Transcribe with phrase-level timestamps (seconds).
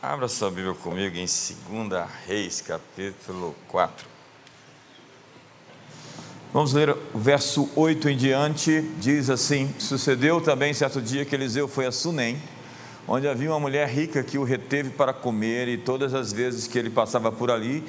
[0.00, 4.06] Abra sua Bíblia comigo em 2 Reis, capítulo 4.
[6.52, 8.80] Vamos ler o verso 8 em diante.
[9.00, 12.40] Diz assim: Sucedeu também certo dia que Eliseu foi a Sunem,
[13.08, 16.78] onde havia uma mulher rica que o reteve para comer, e todas as vezes que
[16.78, 17.82] ele passava por ali,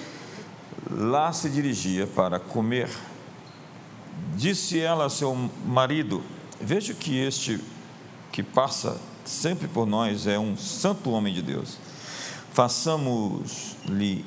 [0.89, 2.89] lá se dirigia para comer.
[4.35, 6.23] Disse ela a seu marido:
[6.59, 7.59] Veja que este
[8.31, 11.77] que passa sempre por nós é um santo homem de Deus
[12.53, 14.25] façamos-lhe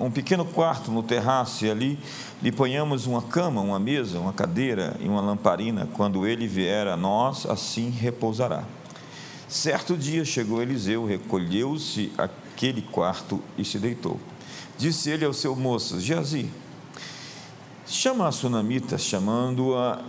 [0.00, 1.98] um pequeno quarto no terraço e ali
[2.42, 5.88] lhe ponhamos uma cama, uma mesa, uma cadeira e uma lamparina.
[5.92, 8.64] Quando ele vier a nós, assim repousará.
[9.48, 14.20] Certo dia chegou Eliseu, recolheu-se aquele quarto e se deitou.
[14.76, 16.50] Disse ele ao seu moço, Geazi,
[17.86, 20.00] chama a sunamita, chamando-a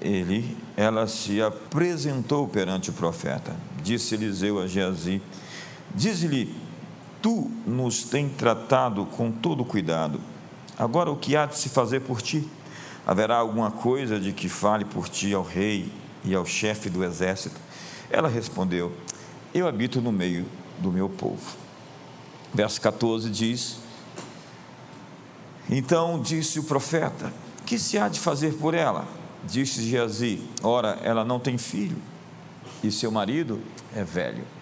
[0.00, 3.56] ele, ela se apresentou perante o profeta.
[3.82, 5.22] Disse Eliseu a Geazi,
[5.96, 6.54] Diz-lhe:
[7.22, 10.20] Tu nos tem tratado com todo cuidado.
[10.78, 12.46] Agora, o que há de se fazer por ti?
[13.06, 15.90] Haverá alguma coisa de que fale por ti ao rei
[16.22, 17.56] e ao chefe do exército?
[18.10, 18.92] Ela respondeu:
[19.54, 20.44] Eu habito no meio
[20.78, 21.56] do meu povo.
[22.52, 23.78] Verso 14 diz:
[25.70, 27.32] Então disse o profeta:
[27.64, 29.08] Que se há de fazer por ela?
[29.44, 31.96] Disse Geazi: Ora, ela não tem filho,
[32.84, 33.62] e seu marido
[33.94, 34.55] é velho.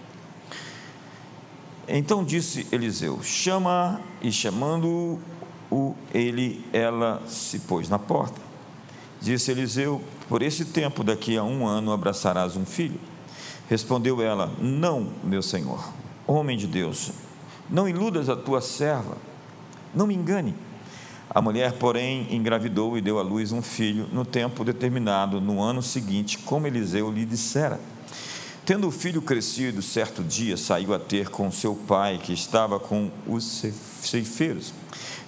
[1.89, 8.41] Então disse Eliseu: Chama, e chamando-o ele, ela se pôs na porta.
[9.21, 13.01] Disse Eliseu: Por esse tempo, daqui a um ano, abraçarás um filho.
[13.69, 15.93] Respondeu ela: Não, meu senhor,
[16.27, 17.11] homem de Deus,
[17.69, 19.17] não iludas a tua serva,
[19.95, 20.55] não me engane.
[21.29, 25.83] A mulher, porém, engravidou e deu à luz um filho no tempo determinado, no ano
[25.83, 27.81] seguinte, como Eliseu lhe dissera.
[28.65, 33.11] Tendo o filho crescido, certo dia saiu a ter com seu pai, que estava com
[33.27, 33.63] os
[34.01, 34.73] ceifeiros.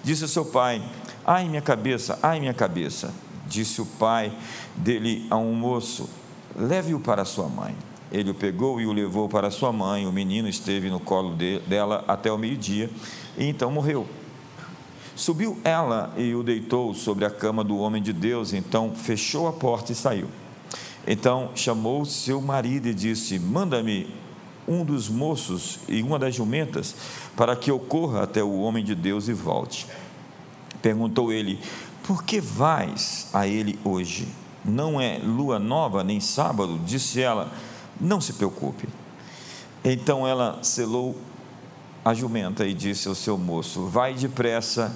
[0.02, 0.82] Disse a seu pai:
[1.22, 3.12] Ai, minha cabeça, ai, minha cabeça.
[3.46, 4.32] Disse o pai
[4.74, 6.08] dele a um moço:
[6.56, 7.76] Leve-o para sua mãe.
[8.10, 10.06] Ele o pegou e o levou para sua mãe.
[10.06, 12.88] O menino esteve no colo de, dela até o meio-dia
[13.36, 14.06] e então morreu.
[15.14, 18.54] Subiu ela e o deitou sobre a cama do homem de Deus.
[18.54, 20.28] Então fechou a porta e saiu.
[21.06, 24.12] Então chamou seu marido e disse: Manda-me
[24.66, 26.94] um dos moços e uma das jumentas,
[27.36, 29.86] para que eu corra até o homem de Deus e volte.
[30.82, 31.60] Perguntou ele:
[32.02, 34.26] Por que vais a ele hoje?
[34.64, 36.80] Não é lua nova nem sábado?
[36.84, 37.52] Disse ela:
[38.00, 38.88] Não se preocupe.
[39.84, 41.16] Então ela selou
[42.04, 44.92] a jumenta e disse ao seu moço: Vai depressa,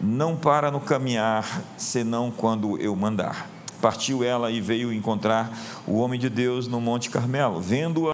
[0.00, 3.59] não para no caminhar, senão quando eu mandar.
[3.80, 5.50] Partiu ela e veio encontrar
[5.86, 7.60] o homem de Deus no Monte Carmelo.
[7.60, 8.12] Vendo-a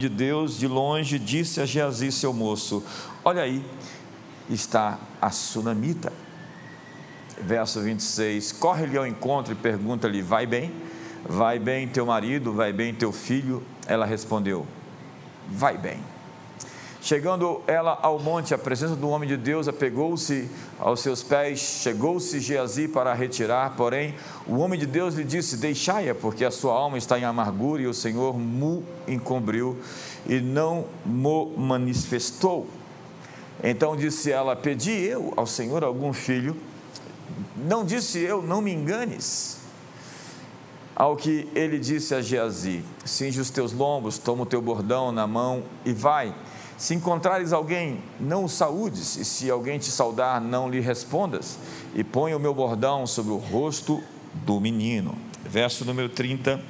[0.00, 2.82] de Deus de longe, disse a Geazi, seu moço:
[3.24, 3.64] Olha aí,
[4.48, 6.12] está a sunamita.
[7.40, 10.72] Verso 26: Corre-lhe ao encontro e pergunta-lhe: Vai bem?
[11.24, 12.52] Vai bem teu marido?
[12.52, 13.62] Vai bem teu filho?
[13.86, 14.66] Ela respondeu:
[15.48, 16.00] Vai bem.
[17.02, 20.48] Chegando ela ao monte, a presença do homem de Deus apegou-se
[20.78, 24.14] aos seus pés, chegou-se Geazi para retirar, porém
[24.46, 27.88] o homem de Deus lhe disse: Deixai-a, porque a sua alma está em amargura e
[27.88, 29.76] o Senhor mu encobriu
[30.28, 32.68] e não mo manifestou.
[33.64, 36.56] Então disse ela: Pedi eu ao Senhor algum filho,
[37.56, 39.58] não disse eu, não me enganes.
[40.94, 45.26] Ao que ele disse a Geazi: Cinge os teus lombos, toma o teu bordão na
[45.26, 46.32] mão e vai.
[46.82, 51.56] Se encontrares alguém, não o saúdes, e se alguém te saudar, não lhe respondas,
[51.94, 54.02] e põe o meu bordão sobre o rosto
[54.44, 55.14] do menino.
[55.44, 56.60] Verso número 30.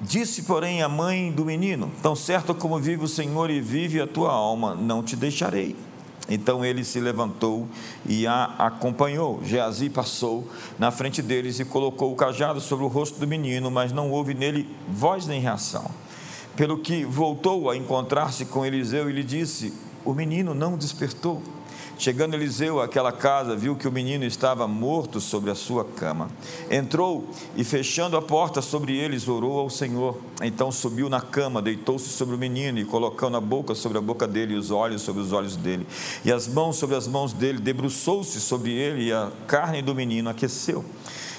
[0.00, 4.08] Disse, porém, a mãe do menino: Tão certo como vive o Senhor e vive a
[4.08, 5.76] tua alma, não te deixarei.
[6.28, 7.68] Então ele se levantou
[8.04, 9.40] e a acompanhou.
[9.44, 10.50] Geazi passou
[10.80, 14.34] na frente deles e colocou o cajado sobre o rosto do menino, mas não houve
[14.34, 15.88] nele voz nem reação
[16.56, 19.72] pelo que voltou a encontrar-se com Eliseu e lhe disse:
[20.04, 21.42] O menino não despertou.
[21.98, 26.28] Chegando Eliseu àquela casa, viu que o menino estava morto sobre a sua cama.
[26.70, 27.26] Entrou
[27.56, 30.18] e, fechando a porta sobre eles, orou ao Senhor.
[30.42, 34.28] Então subiu na cama, deitou-se sobre o menino e, colocando a boca sobre a boca
[34.28, 35.86] dele e os olhos sobre os olhos dele,
[36.22, 40.28] e as mãos sobre as mãos dele, debruçou-se sobre ele e a carne do menino
[40.28, 40.84] aqueceu.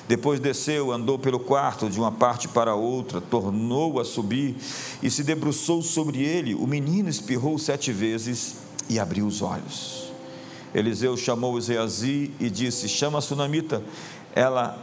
[0.08, 4.56] Depois desceu, andou pelo quarto de uma parte para outra, tornou a subir
[5.04, 6.56] e se debruçou sobre ele.
[6.56, 8.56] O menino espirrou sete vezes
[8.90, 10.08] e abriu os olhos.
[10.74, 13.84] Eliseu chamou Zeazi e disse: Chama a sunamita.
[14.34, 14.78] Ela,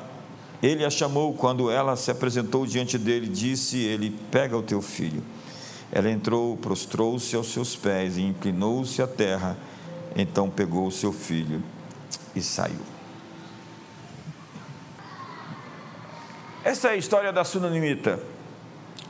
[0.62, 1.32] ele a chamou.
[1.32, 5.23] Quando ela se apresentou diante dele, disse ele: Pega o teu filho.
[5.91, 9.56] Ela entrou, prostrou-se aos seus pés e inclinou-se à terra.
[10.17, 11.62] Então pegou o seu filho
[12.37, 12.94] e saiu.
[16.64, 18.19] Essa é a história da Sunanimita.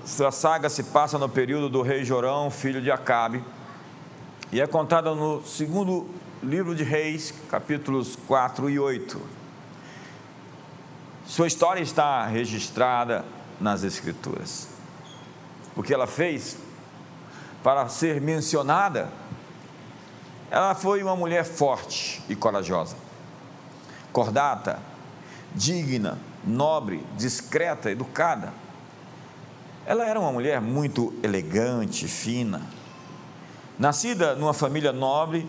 [0.04, 3.44] Sua saga se passa no período do rei Jorão, filho de Acabe,
[4.50, 6.10] e é contada no segundo
[6.42, 9.22] livro de Reis, capítulos 4 e 8.
[11.28, 13.24] Sua história está registrada
[13.60, 14.66] nas Escrituras.
[15.76, 16.58] O que ela fez
[17.62, 19.12] para ser mencionada,
[20.50, 22.96] ela foi uma mulher forte e corajosa,
[24.12, 24.80] cordata,
[25.54, 28.52] digna, nobre, discreta, educada.
[29.86, 32.62] Ela era uma mulher muito elegante, fina.
[33.78, 35.46] Nascida numa família nobre,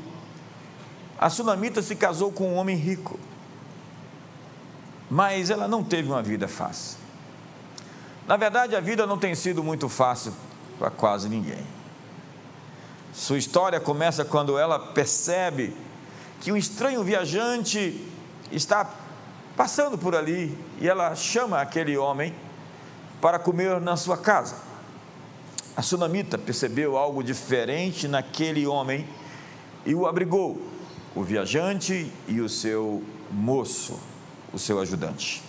[1.17, 3.19] a sunamita se casou com um homem rico.
[5.09, 6.97] Mas ela não teve uma vida fácil.
[8.27, 10.33] Na verdade, a vida não tem sido muito fácil
[10.79, 11.63] para quase ninguém.
[13.13, 15.73] Sua história começa quando ela percebe
[16.41, 18.05] que um estranho viajante
[18.51, 18.83] está
[19.55, 22.33] passando por ali e ela chama aquele homem
[23.21, 24.57] para comer na sua casa.
[25.75, 29.07] A sunamita percebeu algo diferente naquele homem
[29.85, 30.61] e o abrigou,
[31.13, 33.99] o viajante e o seu moço,
[34.53, 35.43] o seu ajudante.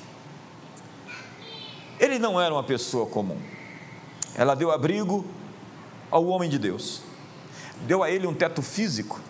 [1.99, 3.41] Ele não era uma pessoa comum.
[4.35, 5.25] Ela deu abrigo
[6.11, 7.03] ao homem de Deus,
[7.87, 9.21] deu a ele um teto físico,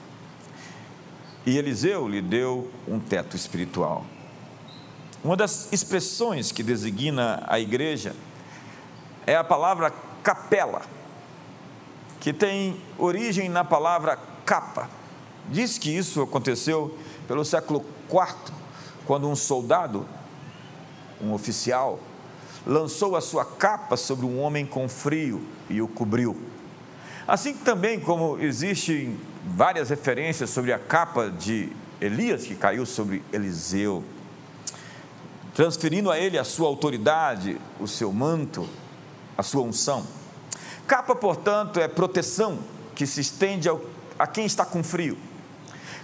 [1.44, 4.04] e Eliseu lhe deu um teto espiritual.
[5.26, 8.14] Uma das expressões que designa a igreja
[9.26, 9.92] é a palavra
[10.22, 10.82] capela,
[12.20, 14.88] que tem origem na palavra capa.
[15.48, 16.96] Diz que isso aconteceu
[17.26, 18.54] pelo século IV,
[19.04, 20.06] quando um soldado,
[21.20, 21.98] um oficial,
[22.64, 26.36] lançou a sua capa sobre um homem com frio e o cobriu.
[27.26, 34.04] Assim também como existem várias referências sobre a capa de Elias que caiu sobre Eliseu,
[35.56, 38.68] transferindo a ele a sua autoridade, o seu manto,
[39.38, 40.06] a sua unção.
[40.86, 42.58] Capa, portanto, é proteção
[42.94, 43.80] que se estende ao,
[44.18, 45.16] a quem está com frio.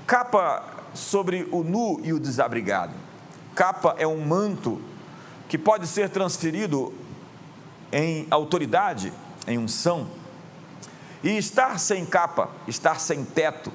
[0.07, 0.65] Capa
[0.95, 2.95] sobre o nu e o desabrigado.
[3.55, 4.81] Capa é um manto
[5.51, 6.91] que pode ser transferido
[7.93, 9.13] em autoridade,
[9.47, 10.09] em unção.
[11.23, 13.71] E estar sem capa, estar sem teto,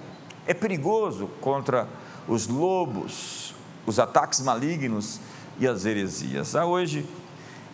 [0.48, 1.88] é perigoso contra
[2.28, 3.54] os lobos,
[3.86, 5.20] os ataques malignos
[5.60, 6.56] e as heresias.
[6.56, 7.06] Há hoje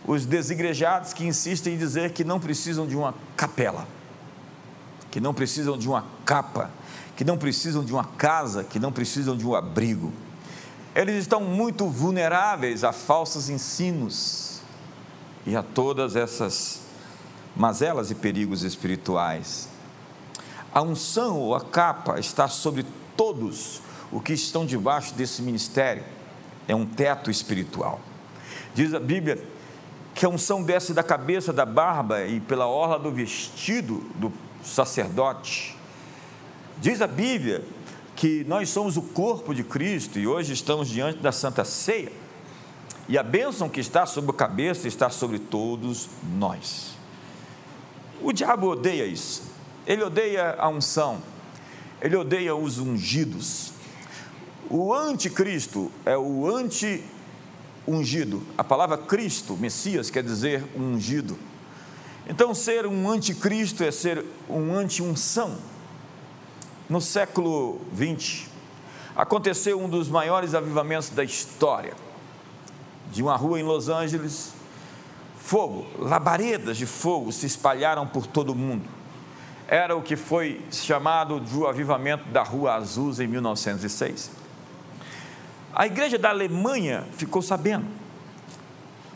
[0.06, 3.88] os desigrejados que insistem em dizer que não precisam de uma capela,
[5.10, 6.70] que não precisam de uma capa,
[7.16, 10.12] que não precisam de uma casa, que não precisam de um abrigo
[10.96, 14.60] eles estão muito vulneráveis a falsos ensinos
[15.46, 16.82] e a todas essas
[17.56, 19.68] mazelas e perigos espirituais.
[20.72, 22.86] A unção ou a capa está sobre
[23.18, 23.82] todos
[24.12, 26.04] os que estão debaixo desse ministério.
[26.68, 28.00] É um teto espiritual.
[28.74, 29.44] Diz a Bíblia
[30.14, 34.32] que a unção desce da cabeça, da barba e pela orla do vestido do
[34.64, 35.76] sacerdote.
[36.80, 37.64] Diz a Bíblia
[38.16, 42.12] que nós somos o corpo de Cristo e hoje estamos diante da Santa Ceia.
[43.10, 46.96] E a bênção que está sobre a cabeça está sobre todos nós.
[48.22, 49.44] O diabo odeia isso.
[49.86, 51.22] Ele odeia a unção.
[52.02, 53.74] Ele odeia os ungidos.
[54.76, 58.42] O anticristo é o anti-ungido.
[58.58, 61.38] A palavra Cristo, Messias, quer dizer ungido.
[62.28, 65.60] Então, ser um anticristo é ser um anti-unção
[66.90, 68.50] no século 20,
[69.16, 71.94] aconteceu um dos maiores avivamentos da história.
[73.12, 74.54] De uma rua em Los Angeles,
[75.38, 78.90] fogo, labaredas de fogo se espalharam por todo o mundo.
[79.68, 84.42] Era o que foi chamado de o avivamento da Rua Azusa em 1906.
[85.76, 87.88] A igreja da Alemanha ficou sabendo,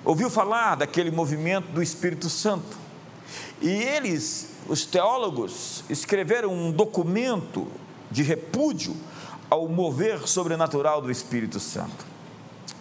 [0.03, 2.77] ouviu falar daquele movimento do Espírito Santo,
[3.61, 7.67] e eles os teólogos escreveram um documento
[8.09, 8.95] de repúdio
[9.49, 12.05] ao mover sobrenatural do Espírito Santo.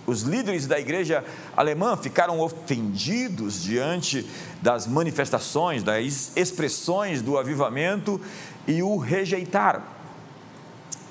[0.06, 1.24] Os líderes da igreja
[1.56, 4.24] alemã ficaram ofendidos diante
[4.62, 8.20] das manifestações, das expressões do avivamento
[8.66, 9.82] e o rejeitaram.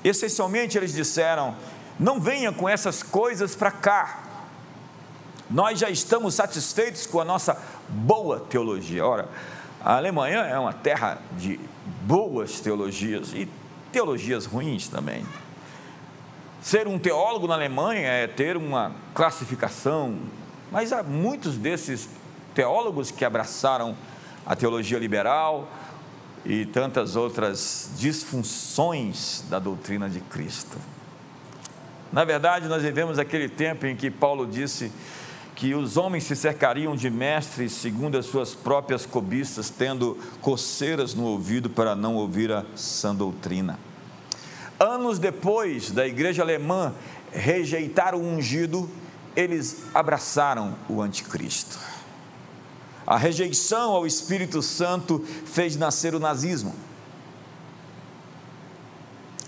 [0.02, 1.54] Essencialmente, eles disseram:
[1.98, 4.22] não venha com essas coisas para cá.
[5.50, 7.56] Nós já estamos satisfeitos com a nossa
[7.88, 9.04] boa teologia.
[9.06, 9.28] Ora,
[9.82, 11.60] a Alemanha é uma terra de
[12.02, 13.48] boas teologias e
[13.92, 15.24] teologias ruins também.
[16.60, 20.18] Ser um teólogo na Alemanha é ter uma classificação,
[20.72, 22.08] mas há muitos desses
[22.54, 23.96] teólogos que abraçaram
[24.44, 25.68] a teologia liberal,
[26.48, 30.78] e tantas outras disfunções da doutrina de Cristo.
[32.12, 34.92] Na verdade, nós vivemos aquele tempo em que Paulo disse
[35.54, 41.24] que os homens se cercariam de mestres segundo as suas próprias cobiças, tendo coceiras no
[41.24, 43.78] ouvido para não ouvir a sã doutrina.
[44.78, 46.94] Anos depois da igreja alemã
[47.32, 48.88] rejeitar o ungido,
[49.34, 51.78] eles abraçaram o anticristo.
[53.06, 56.74] A rejeição ao Espírito Santo fez nascer o nazismo.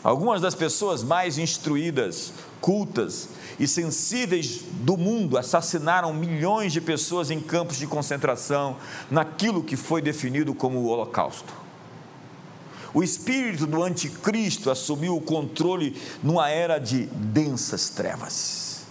[0.03, 7.41] Algumas das pessoas mais instruídas, cultas e sensíveis do mundo assassinaram milhões de pessoas em
[7.41, 8.77] campos de concentração,
[9.11, 11.53] naquilo que foi definido como o Holocausto.
[12.95, 18.83] O espírito do anticristo assumiu o controle numa era de densas trevas.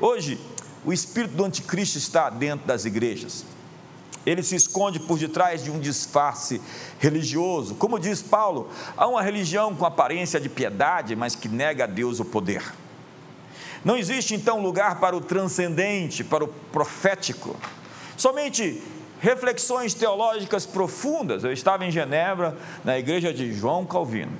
[0.00, 0.38] Hoje,
[0.84, 3.44] o espírito do anticristo está dentro das igrejas.
[4.26, 6.60] Ele se esconde por detrás de um disfarce
[6.98, 7.74] religioso.
[7.74, 12.20] Como diz Paulo, há uma religião com aparência de piedade, mas que nega a Deus
[12.20, 12.62] o poder.
[13.84, 17.56] Não existe então lugar para o transcendente, para o profético.
[18.16, 18.82] Somente
[19.20, 21.44] reflexões teológicas profundas.
[21.44, 24.36] Eu estava em Genebra, na igreja de João Calvino.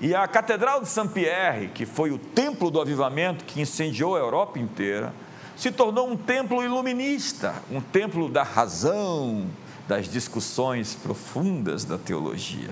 [0.00, 4.58] E a Catedral de Saint-Pierre, que foi o templo do avivamento que incendiou a Europa
[4.58, 5.12] inteira,
[5.56, 9.46] se tornou um templo iluminista, um templo da razão,
[9.88, 12.70] das discussões profundas da teologia.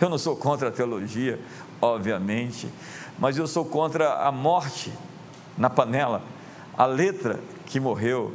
[0.00, 1.38] Eu não sou contra a teologia,
[1.80, 2.68] obviamente,
[3.20, 4.90] mas eu sou contra a morte
[5.56, 6.22] na panela,
[6.76, 8.34] a letra que morreu.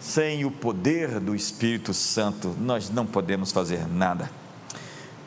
[0.00, 4.30] Sem o poder do Espírito Santo, nós não podemos fazer nada.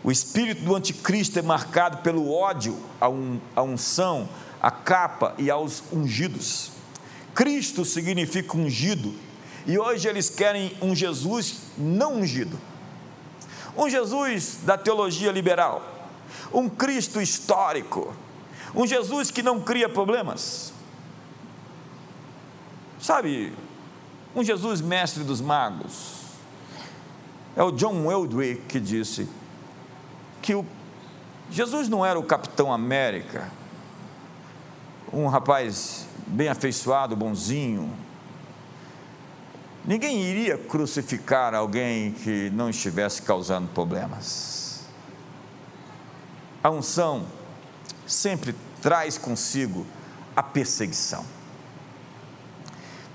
[0.03, 4.27] O espírito do anticristo é marcado pelo ódio à unção,
[4.60, 6.72] à capa e aos ungidos.
[7.36, 9.13] Cristo significa ungido,
[9.67, 12.60] e hoje eles querem um Jesus não ungido.
[13.77, 15.83] Um Jesus da teologia liberal,
[16.51, 18.15] um Cristo histórico,
[18.75, 20.74] um Jesus que não cria problemas.
[23.00, 23.53] Sabe,
[24.36, 26.24] um Jesus mestre dos magos.
[27.56, 29.27] É o John Weldwick que disse
[30.42, 30.65] que o
[31.51, 33.51] Jesus não era o Capitão América,
[35.12, 37.94] um rapaz bem afeiçoado, bonzinho.
[39.86, 44.86] Ninguém iria crucificar alguém que não estivesse causando problemas.
[46.63, 47.27] A unção
[48.13, 49.86] sempre traz consigo
[50.36, 51.25] a perseguição.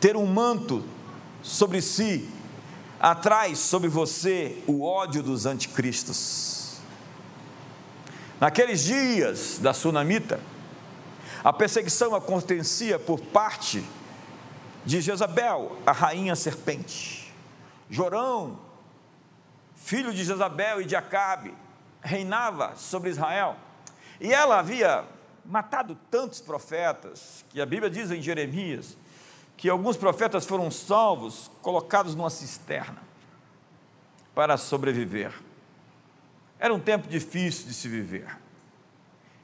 [0.01, 0.85] Ter um manto
[1.43, 2.29] sobre si
[3.01, 6.79] atrai sobre você o ódio dos anticristos.
[8.41, 10.41] Naqueles dias da sunamita,
[11.43, 13.85] a perseguição acontecia por parte
[14.85, 17.33] de Jezabel, a rainha serpente.
[17.91, 18.59] Jorão,
[19.77, 21.55] filho de Jezabel e de Acabe,
[22.01, 23.57] reinava sobre Israel.
[24.21, 25.05] E ela havia
[25.45, 28.97] matado tantos profetas, que a Bíblia diz em Jeremias,
[29.57, 33.03] que alguns profetas foram salvos, colocados numa cisterna,
[34.35, 35.33] para sobreviver.
[36.59, 38.37] Era um tempo difícil de se viver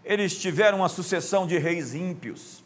[0.05, 2.63] eles tiveram uma sucessão de reis ímpios,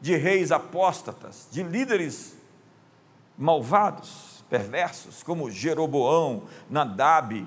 [0.00, 2.36] de reis apóstatas, de líderes
[3.36, 7.46] malvados, perversos, como Jeroboão, Nadab,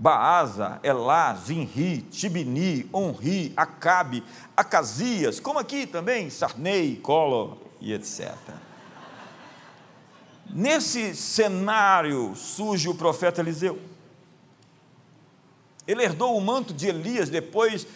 [0.00, 4.24] Baasa, Elá, Zinri, Tibini, Onri, Acabe,
[4.56, 8.34] Acasias, como aqui também, Sarnei, Colo e etc.
[10.48, 13.78] Nesse cenário surge o profeta Eliseu.
[15.86, 17.86] Ele herdou o manto de Elias depois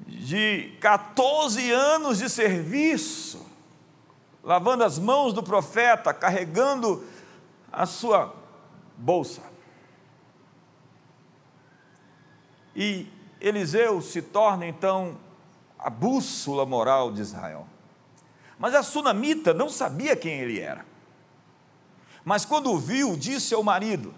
[0.00, 3.46] de 14 anos de serviço,
[4.42, 7.04] lavando as mãos do profeta, carregando
[7.70, 8.34] a sua
[8.96, 9.47] bolsa.
[12.80, 13.08] E
[13.40, 15.18] Eliseu se torna então
[15.76, 17.66] a bússola moral de Israel.
[18.56, 20.86] Mas a sunamita não sabia quem ele era.
[22.24, 24.14] Mas quando o viu, disse ao marido: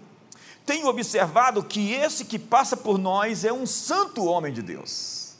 [0.63, 5.33] Tenho observado que esse que passa por nós é um santo homem de Deus.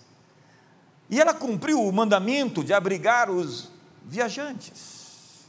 [1.07, 3.69] E ela cumpriu o mandamento de abrigar os
[4.03, 5.45] viajantes.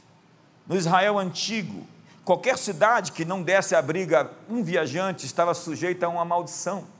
[0.67, 1.87] No Israel antigo,
[2.23, 6.92] qualquer cidade que não desse abrigo a um viajante estava sujeita a uma maldição.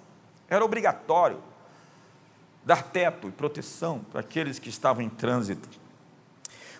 [0.53, 1.41] Era obrigatório
[2.63, 5.67] dar teto e proteção para aqueles que estavam em trânsito.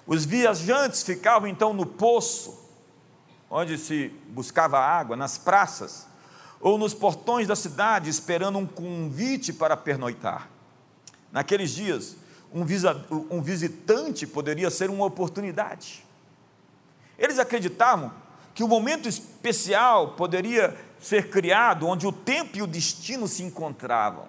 [0.06, 2.70] Os viajantes ficavam então no poço,
[3.50, 6.08] onde se buscava água, nas praças,
[6.62, 10.48] ou nos portões da cidade, esperando um convite para pernoitar.
[11.32, 12.16] Naqueles dias,
[12.54, 16.06] um, visitante poderia ser uma oportunidade.
[17.18, 18.14] Eles acreditavam
[18.54, 24.26] que o momento especial poderia ser criado onde o tempo e o destino se encontravam.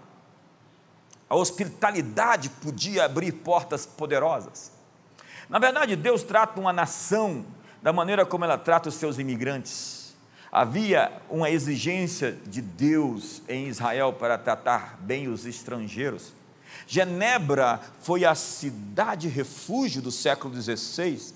[1.31, 4.73] A hospitalidade podia abrir portas poderosas.
[5.49, 7.45] Na verdade, Deus trata uma nação
[7.81, 10.15] da maneira como ela trata os seus imigrantes.
[10.51, 16.33] Havia uma exigência de Deus em Israel para tratar bem os estrangeiros.
[16.87, 21.35] Genebra foi a cidade refúgio do século XVI,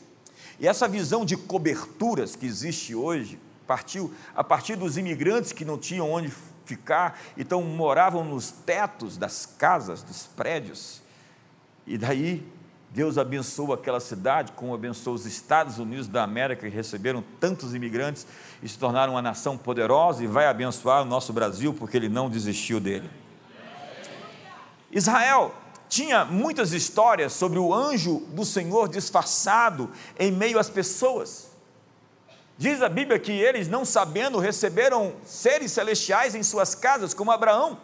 [0.59, 3.39] e essa visão de coberturas que existe hoje
[3.69, 6.33] partiu a partir dos imigrantes que não tinham onde
[6.65, 11.03] ficar, então moravam nos tetos das casas, dos prédios.
[11.87, 12.45] E daí
[12.91, 18.27] Deus abençoou aquela cidade, como abençoou os Estados Unidos da América, que receberam tantos imigrantes
[18.63, 22.31] e se tornaram uma nação poderosa, e vai abençoar o nosso Brasil, porque ele não
[22.31, 23.11] desistiu dele.
[24.91, 25.55] Israel
[25.89, 31.48] tinha muitas histórias sobre o anjo do Senhor disfarçado em meio às pessoas.
[32.59, 37.79] Diz a Bíblia que eles, não sabendo, receberam seres celestiais em suas casas, como Abraão,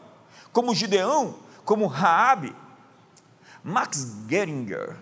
[0.52, 2.52] como Gideão, como Raabe.
[3.62, 4.97] Max Geringer,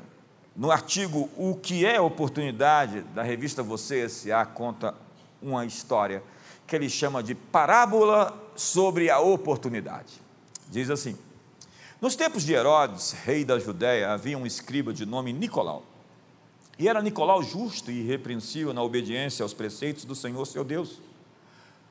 [0.55, 4.95] no artigo O que é oportunidade, da revista Você S.A., conta
[5.41, 6.23] uma história
[6.67, 10.21] que ele chama de parábola sobre a oportunidade.
[10.69, 11.17] Diz assim:
[11.99, 15.83] nos tempos de Herodes, rei da Judéia, havia um escriba de nome Nicolau.
[16.79, 21.01] E era Nicolau justo e irrepreensível na obediência aos preceitos do Senhor seu Deus.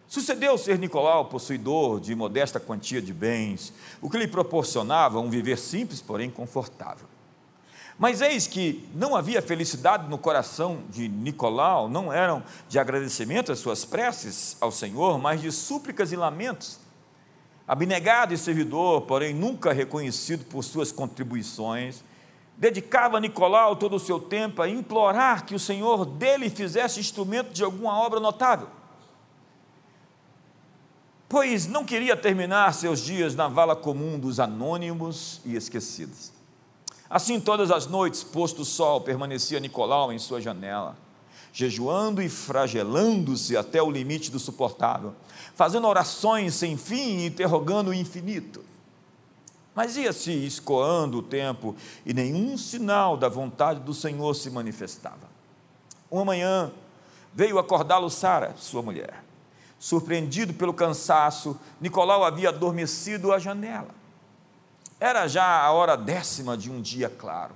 [0.07, 5.57] Sucedeu ser Nicolau possuidor de modesta quantia de bens, o que lhe proporcionava um viver
[5.57, 7.07] simples, porém confortável.
[7.97, 13.59] Mas eis que não havia felicidade no coração de Nicolau, não eram de agradecimento às
[13.59, 16.79] suas preces ao Senhor, mas de súplicas e lamentos
[17.71, 22.03] abnegado e servidor, porém nunca reconhecido por suas contribuições,
[22.61, 27.63] dedicava Nicolau todo o seu tempo a implorar que o Senhor dele fizesse instrumento de
[27.63, 28.67] alguma obra notável.
[31.27, 36.31] Pois não queria terminar seus dias na vala comum dos anônimos e esquecidos.
[37.09, 40.95] Assim, todas as noites, posto o sol, permanecia Nicolau em sua janela
[41.53, 45.13] jejuando e fragelando-se até o limite do suportável,
[45.53, 48.63] fazendo orações sem fim e interrogando o infinito.
[49.74, 55.29] Mas ia-se escoando o tempo e nenhum sinal da vontade do Senhor se manifestava.
[56.10, 56.72] Uma manhã
[57.34, 59.24] veio acordá-lo Sara, sua mulher.
[59.79, 63.96] Surpreendido pelo cansaço, Nicolau havia adormecido à janela.
[65.00, 67.55] Era já a hora décima de um dia claro.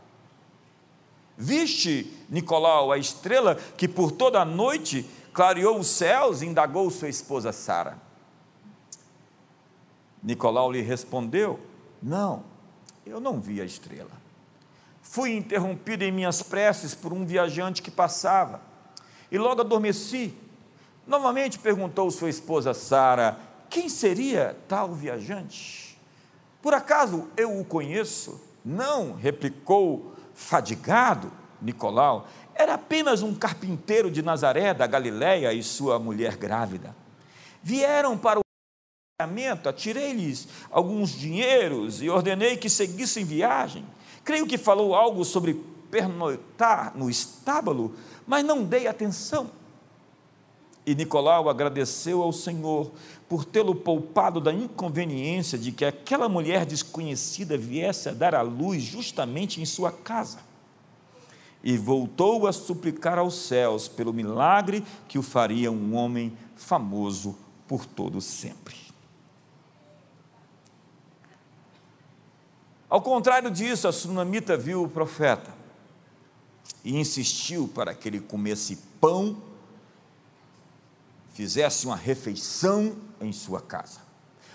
[1.38, 6.42] Viste, Nicolau, a estrela que por toda a noite clareou os céus?
[6.42, 7.98] indagou sua esposa Sara.
[10.24, 11.60] Nicolau lhe respondeu:
[12.02, 12.44] Não,
[13.06, 14.12] eu não vi a estrela.
[15.02, 18.62] Fui interrompido em minhas preces por um viajante que passava
[19.32, 20.34] e logo adormeci.
[21.06, 23.38] Novamente perguntou sua esposa Sara:
[23.70, 26.00] Quem seria tal viajante?
[26.62, 28.42] Por acaso eu o conheço?
[28.64, 31.32] Não, replicou fadigado,
[31.62, 36.96] Nicolau, era apenas um carpinteiro de Nazaré, da Galiléia, e sua mulher grávida.
[37.62, 38.45] Vieram para o
[39.70, 43.86] atirei-lhes alguns dinheiros e ordenei que seguissem viagem.
[44.26, 45.54] Creio que falou algo sobre
[45.90, 47.96] pernoitar no estábulo,
[48.28, 49.50] mas não dei atenção.
[50.86, 52.92] E Nicolau agradeceu ao Senhor
[53.30, 58.84] por tê-lo poupado da inconveniência de que aquela mulher desconhecida viesse a dar à luz
[58.84, 60.40] justamente em sua casa.
[61.64, 67.34] E voltou a suplicar aos céus pelo milagre que o faria um homem famoso
[67.66, 68.85] por todo sempre.
[72.90, 75.52] Ao contrário disso, a sunamita viu o profeta
[76.84, 79.42] e insistiu para que ele comesse pão
[81.34, 84.00] fizesse uma refeição em sua casa.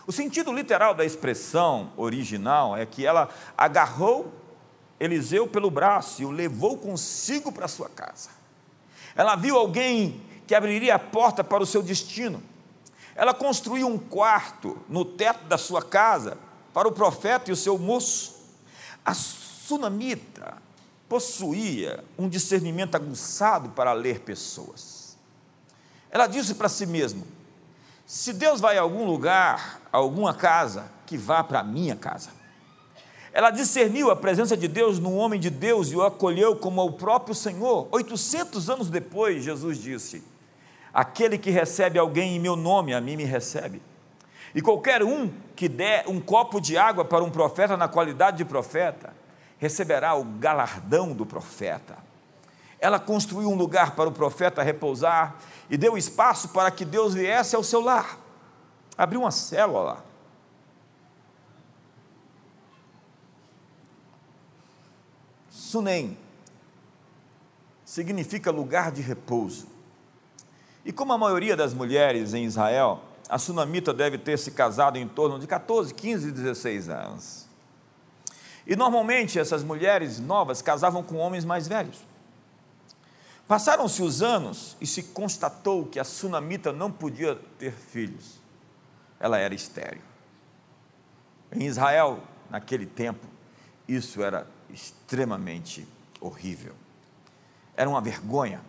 [0.06, 4.32] O sentido literal da expressão original é que ela agarrou
[4.98, 8.28] Eliseu pelo braço e o levou consigo para sua casa.
[9.16, 12.42] Ela viu alguém que abriria a porta para o seu destino.
[13.14, 16.36] Ela construiu um quarto no teto da sua casa
[16.72, 18.35] para o profeta e o seu moço.
[19.04, 20.56] A sunamita
[21.09, 25.16] possuía um discernimento aguçado para ler pessoas.
[26.11, 27.24] Ela disse para si mesma:
[28.06, 32.30] se Deus vai a algum lugar, a alguma casa, que vá para a minha casa.
[33.33, 36.92] Ela discerniu a presença de Deus no homem de Deus e o acolheu como o
[36.92, 37.87] próprio Senhor.
[37.92, 40.24] 800 anos depois, Jesus disse:
[40.92, 43.80] Aquele que recebe alguém em meu nome, a mim me recebe.
[44.54, 48.44] E qualquer um que der um copo de água para um profeta na qualidade de
[48.44, 49.14] profeta,
[49.58, 51.98] receberá o galardão do profeta.
[52.80, 55.36] Ela construiu um lugar para o profeta repousar
[55.68, 58.18] e deu espaço para que Deus viesse ao seu lar.
[58.96, 60.04] abriu uma célula lá.
[65.50, 66.16] Sunem
[67.84, 69.68] significa lugar de repouso.
[70.84, 75.06] E como a maioria das mulheres em Israel, a sunamita deve ter se casado em
[75.06, 77.46] torno de 14, 15, 16 anos.
[78.66, 82.04] E normalmente essas mulheres novas casavam com homens mais velhos.
[83.46, 88.40] Passaram-se os anos e se constatou que a sunamita não podia ter filhos.
[89.18, 90.02] Ela era estéril.
[91.52, 93.26] Em Israel, naquele tempo,
[93.88, 95.86] isso era extremamente
[96.20, 96.74] horrível.
[97.76, 98.60] Era uma vergonha,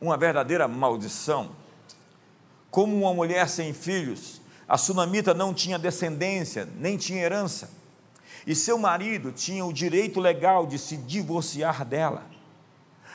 [0.00, 1.61] uma verdadeira maldição.
[2.72, 7.70] Como uma mulher sem filhos, a sunamita não tinha descendência, nem tinha herança.
[8.46, 12.24] E seu marido tinha o direito legal de se divorciar dela.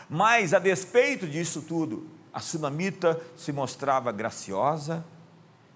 [0.08, 5.04] Mas, a despeito disso tudo, a sunamita se mostrava graciosa,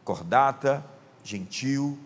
[0.06, 0.86] cordata,
[1.24, 1.98] gentil,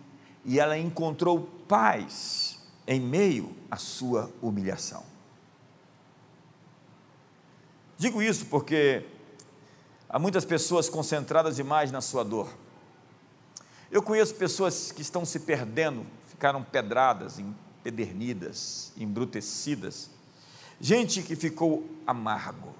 [0.46, 5.04] e ela encontrou paz em meio à sua humilhação.
[7.98, 9.04] Digo isso porque
[10.08, 12.48] há muitas pessoas concentradas demais na sua dor.
[13.90, 20.10] Eu conheço pessoas que estão se perdendo, ficaram pedradas, empedernidas, embrutecidas,
[20.80, 22.74] Gente que ficou amargo,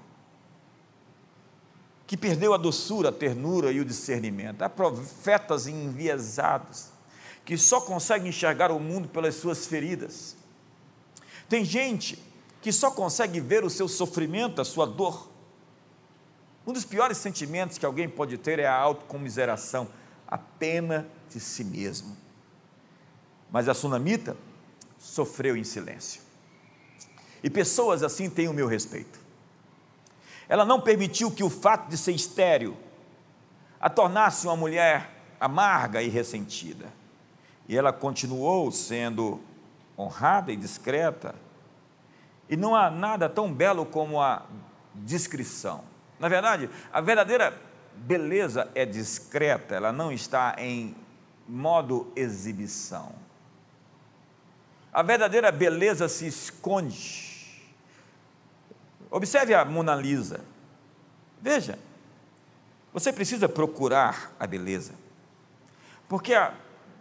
[2.05, 4.61] que perdeu a doçura, a ternura e o discernimento.
[4.61, 6.89] Há profetas enviesados
[7.43, 10.35] que só conseguem enxergar o mundo pelas suas feridas.
[11.49, 12.19] Tem gente
[12.61, 15.29] que só consegue ver o seu sofrimento, a sua dor.
[16.67, 19.87] Um dos piores sentimentos que alguém pode ter é a autocomiseração,
[20.27, 22.17] a pena de si mesmo.
[23.49, 24.35] Mas a sunamita
[24.99, 26.21] sofreu em silêncio.
[27.41, 29.17] E pessoas assim têm o meu respeito.
[30.49, 32.75] Ela não permitiu que o fato de ser estéril
[33.79, 36.91] a tornasse uma mulher amarga e ressentida.
[37.65, 39.39] E ela continuou sendo
[39.97, 41.33] honrada e discreta.
[42.49, 44.45] E não há nada tão belo como a
[44.93, 45.95] discrição.
[46.19, 47.53] Na verdade, a verdadeira
[47.95, 50.95] beleza é discreta, ela não está em
[51.47, 53.13] modo exibição.
[54.91, 57.37] A verdadeira beleza se esconde
[59.09, 60.41] Observe a Mona Lisa.
[61.41, 61.79] Veja,
[62.93, 64.93] você precisa procurar a beleza,
[66.09, 66.53] porque a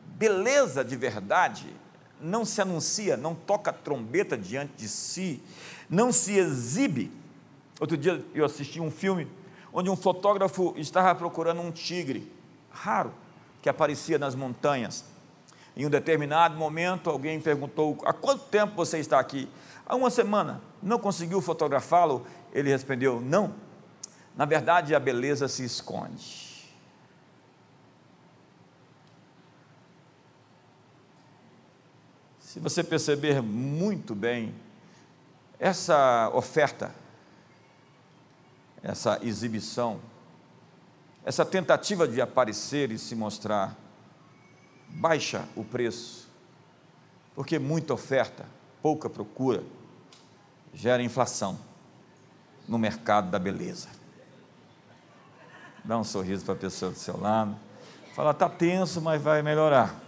[0.05, 1.75] beleza de verdade
[2.21, 5.43] não se anuncia, não toca trombeta diante de si,
[5.89, 7.11] não se exibe.
[7.81, 9.29] Outro dia eu assisti um filme
[9.73, 12.33] onde um fotógrafo estava procurando um tigre
[12.71, 13.13] raro
[13.61, 15.05] que aparecia nas montanhas.
[15.77, 19.49] Em um determinado momento, alguém perguntou: Há quanto tempo você está aqui?
[19.85, 20.63] Há uma semana.
[20.83, 22.27] Não conseguiu fotografá-lo?
[22.53, 23.55] Ele respondeu: Não.
[24.35, 26.47] Na verdade, a beleza se esconde.
[32.41, 34.55] Se você perceber muito bem,
[35.59, 36.95] essa oferta,
[38.87, 39.99] essa exibição,
[41.25, 43.77] essa tentativa de aparecer e se mostrar,
[44.89, 46.29] baixa o preço,
[47.35, 48.47] porque muita oferta,
[48.81, 49.65] pouca procura,
[50.73, 51.59] gera inflação
[52.69, 53.89] no mercado da beleza.
[55.85, 57.57] Dá um sorriso para a pessoa do seu lado.
[58.15, 60.06] Fala, está tenso, mas vai melhorar.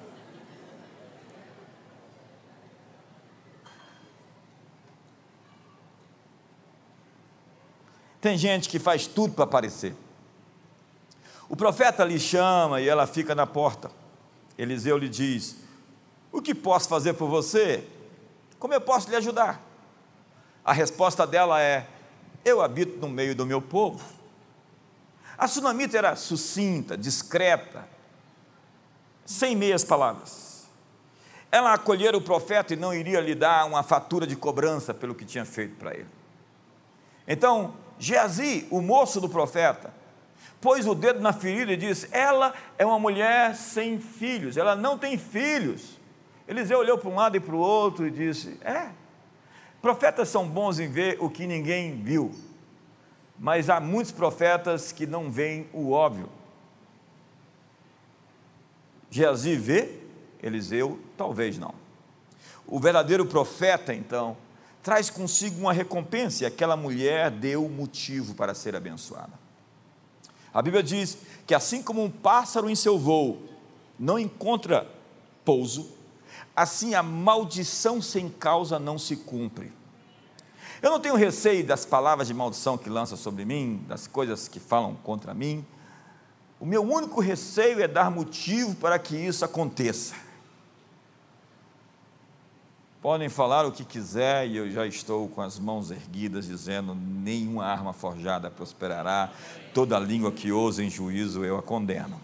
[8.20, 9.94] Tem gente que faz tudo para aparecer.
[11.48, 13.90] O profeta lhe chama e ela fica na porta.
[14.57, 15.57] Eliseu lhe diz:
[16.33, 17.85] O que posso fazer por você?
[18.59, 19.62] Como eu posso lhe ajudar?
[20.64, 21.87] A resposta dela é:
[22.44, 24.04] Eu habito no meio do meu povo.
[25.38, 27.88] A sunamita era sucinta, discreta,
[29.24, 30.66] sem meias palavras.
[31.50, 35.24] Ela acolhera o profeta e não iria lhe dar uma fatura de cobrança pelo que
[35.24, 36.09] tinha feito para ele.
[37.26, 39.92] Então, Geazi, o moço do profeta,
[40.61, 44.98] pôs o dedo na ferida e disse: Ela é uma mulher sem filhos, ela não
[44.98, 45.98] tem filhos.
[46.46, 48.90] Eliseu olhou para um lado e para o outro e disse: É,
[49.80, 52.34] Profetas são bons em ver o que ninguém viu,
[53.38, 56.28] mas há muitos profetas que não veem o óbvio.
[59.08, 60.00] Geazi vê,
[60.42, 61.74] Eliseu talvez não.
[62.66, 64.37] O verdadeiro profeta, então,
[64.88, 69.35] traz consigo uma recompensa e aquela mulher deu motivo para ser abençoada.
[70.53, 73.42] A Bíblia diz que assim como um pássaro em seu voo
[73.98, 74.90] não encontra
[75.44, 75.90] pouso,
[76.57, 79.70] assim a maldição sem causa não se cumpre.
[80.81, 84.59] Eu não tenho receio das palavras de maldição que lança sobre mim, das coisas que
[84.59, 85.66] falam contra mim,
[86.59, 90.14] O meu único receio é dar motivo para que isso aconteça.
[93.00, 97.64] Podem falar o que quiser e eu já estou com as mãos erguidas dizendo: nenhuma
[97.64, 99.30] arma forjada prosperará,
[99.72, 102.20] toda língua que ousa em juízo eu a condeno.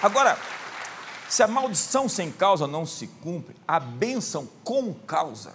[0.00, 0.38] Agora,
[1.28, 5.54] se a maldição sem causa não se cumpre, a bênção com causa,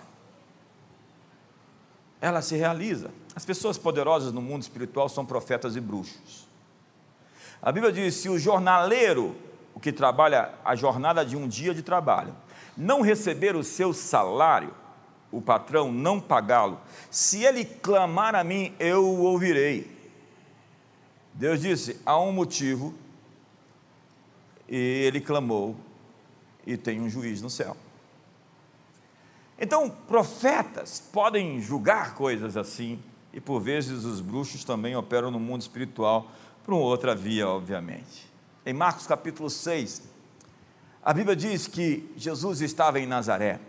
[2.20, 3.10] ela se realiza.
[3.34, 6.46] As pessoas poderosas no mundo espiritual são profetas e bruxos.
[7.64, 9.34] A Bíblia diz: se o jornaleiro,
[9.74, 12.36] o que trabalha a jornada de um dia de trabalho,
[12.76, 14.74] não receber o seu salário,
[15.32, 19.90] o patrão não pagá-lo, se ele clamar a mim, eu o ouvirei.
[21.34, 22.94] Deus disse: há um motivo,
[24.68, 25.78] e ele clamou,
[26.68, 27.78] e tem um juiz no céu.
[29.58, 33.00] Então, profetas podem julgar coisas assim,
[33.32, 36.30] e por vezes os bruxos também operam no mundo espiritual
[36.64, 38.32] por uma outra via, obviamente.
[38.66, 40.04] Em Marcos capítulo 6,
[41.04, 43.60] a Bíblia diz que Jesus estava em Nazaré.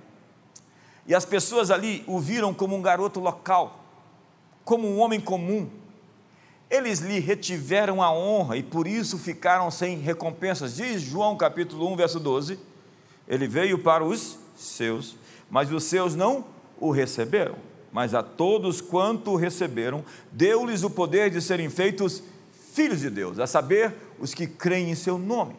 [1.07, 3.80] E as pessoas ali o viram como um garoto local,
[4.64, 5.68] como um homem comum.
[6.70, 10.76] Eles lhe retiveram a honra e por isso ficaram sem recompensas.
[10.76, 12.59] Diz João capítulo 1, verso 12:
[13.28, 15.16] Ele veio para os seus,
[15.50, 16.44] mas os seus não
[16.78, 17.57] o receberam.
[17.92, 22.22] Mas a todos quanto o receberam, deu-lhes o poder de serem feitos
[22.74, 25.56] filhos de Deus, a saber, os que creem em seu nome.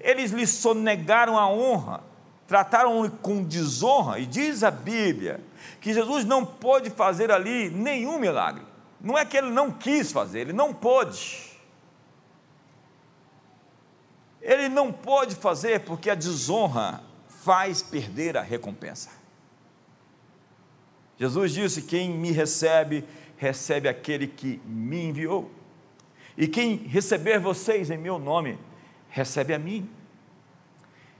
[0.00, 2.02] Eles lhe sonegaram a honra,
[2.46, 5.40] trataram-o com desonra, e diz a Bíblia
[5.80, 8.62] que Jesus não pôde fazer ali nenhum milagre.
[9.00, 11.50] Não é que ele não quis fazer, ele não pôde.
[14.42, 19.10] Ele não pôde fazer porque a desonra faz perder a recompensa.
[21.18, 23.04] Jesus disse: Quem me recebe,
[23.36, 25.50] recebe aquele que me enviou.
[26.40, 28.58] E quem receber vocês em meu nome,
[29.10, 29.86] recebe a mim.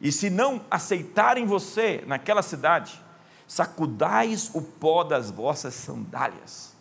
[0.01, 2.99] E se não aceitarem você naquela cidade,
[3.47, 6.75] sacudais o pó das vossas sandálias,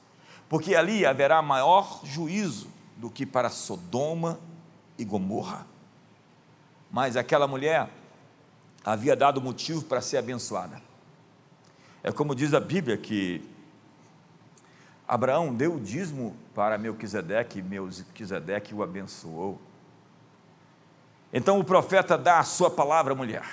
[0.47, 4.39] porque ali haverá maior juízo do que para Sodoma
[4.97, 5.67] e Gomorra.
[6.89, 7.89] Mas aquela mulher
[8.85, 10.81] havia dado motivo para ser abençoada.
[12.01, 13.45] É como diz a Bíblia que
[15.09, 19.59] Abraão deu o dízimo para Melquisedeque e Melquisedeque o abençoou.
[21.33, 23.43] Então o profeta dá a sua palavra mulher.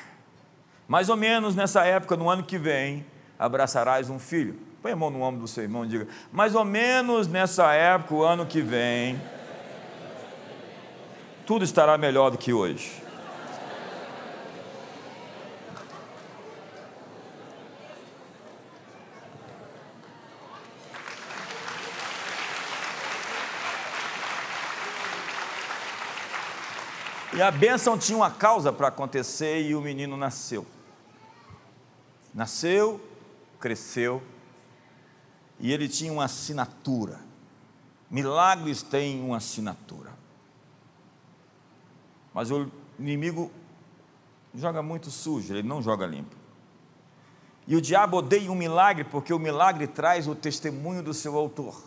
[0.87, 3.07] Mais ou menos nessa época, no ano que vem,
[3.39, 4.55] abraçarás um filho.
[4.83, 8.15] Põe a mão no ombro do seu irmão e diga: mais ou menos nessa época,
[8.15, 9.19] o ano que vem,
[11.47, 13.06] tudo estará melhor do que hoje.
[27.37, 30.65] E a bênção tinha uma causa para acontecer e o menino nasceu.
[32.33, 32.99] Nasceu,
[33.61, 34.23] cresceu,
[35.61, 37.21] e ele tinha uma assinatura.
[38.11, 40.11] Milagres têm uma assinatura.
[42.33, 43.51] Mas o inimigo
[44.55, 46.35] joga muito sujo, ele não joga limpo.
[47.67, 51.83] E o diabo odeia um milagre porque o milagre traz o testemunho do seu autor.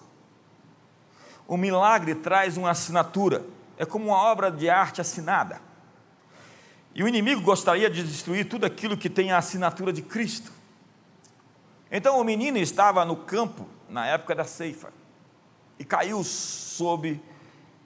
[1.48, 3.44] O milagre traz uma assinatura
[3.80, 5.62] é como uma obra de arte assinada.
[6.94, 10.52] E o inimigo gostaria de destruir tudo aquilo que tem a assinatura de Cristo.
[11.90, 14.92] Então o menino estava no campo na época da ceifa
[15.80, 17.24] e caiu sobre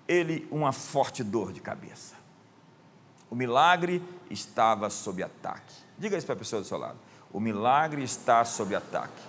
[0.08, 2.16] ele uma forte dor de cabeça.
[3.30, 4.02] O milagre
[4.32, 5.76] estava sob ataque.
[5.98, 6.98] Diga isso para a pessoa do seu lado.
[7.32, 9.22] O milagre está sob ataque.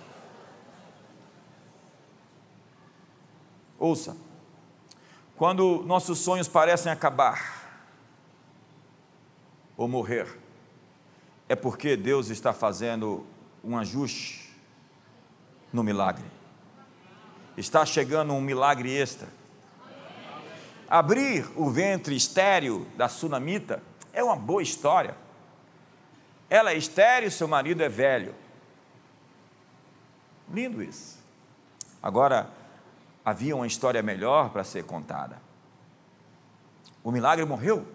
[3.77, 4.17] Ouça,
[5.37, 7.63] quando nossos sonhos parecem acabar
[9.75, 10.39] ou morrer,
[11.47, 13.25] é porque Deus está fazendo
[13.63, 14.55] um ajuste
[15.71, 16.25] no milagre.
[17.57, 19.27] Está chegando um milagre extra.
[20.87, 23.81] Abrir o ventre estéreo da sunamita
[24.13, 25.15] é uma boa história.
[26.49, 28.33] Ela é estéreo, seu marido é velho.
[30.51, 31.17] Lindo isso.
[32.01, 32.49] Agora,
[33.25, 35.41] havia uma história melhor para ser contada.
[37.03, 37.87] O milagre morreu,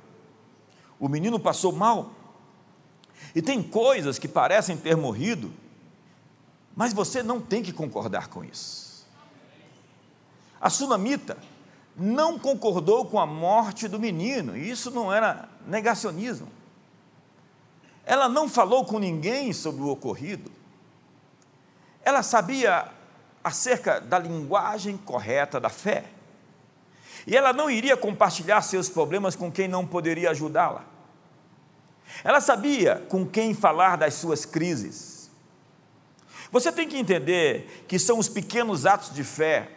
[0.98, 2.10] o menino passou mal,
[3.34, 5.52] e tem coisas que parecem ter morrido,
[6.74, 9.06] mas você não tem que concordar com isso.
[10.60, 11.38] A sunamita
[11.96, 16.48] não concordou com a morte do menino, e isso não era negacionismo.
[18.04, 20.50] Ela não falou com ninguém sobre o ocorrido.
[22.02, 22.90] Ela sabia
[23.42, 26.05] acerca da linguagem correta da fé.
[27.26, 30.85] E ela não iria compartilhar seus problemas com quem não poderia ajudá-la.
[32.24, 35.31] Ela sabia com quem falar das suas crises.
[36.50, 39.70] Você tem que entender que são os pequenos atos de fé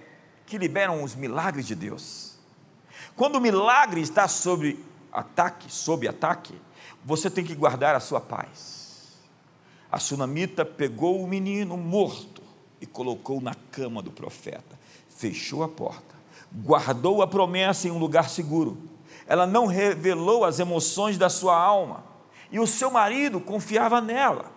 [0.45, 2.33] que liberam os milagres de Deus.
[3.15, 6.59] Quando o milagre está sob ataque, sob ataque,
[7.05, 9.13] você tem que guardar a sua paz.
[9.91, 12.32] A sunamita pegou o menino morto
[12.83, 16.13] e colocou na cama do profeta, fechou a porta,
[16.51, 18.77] guardou a promessa em um lugar seguro.
[19.25, 22.03] Ela não revelou as emoções da sua alma,
[22.51, 24.51] e o seu marido confiava nela.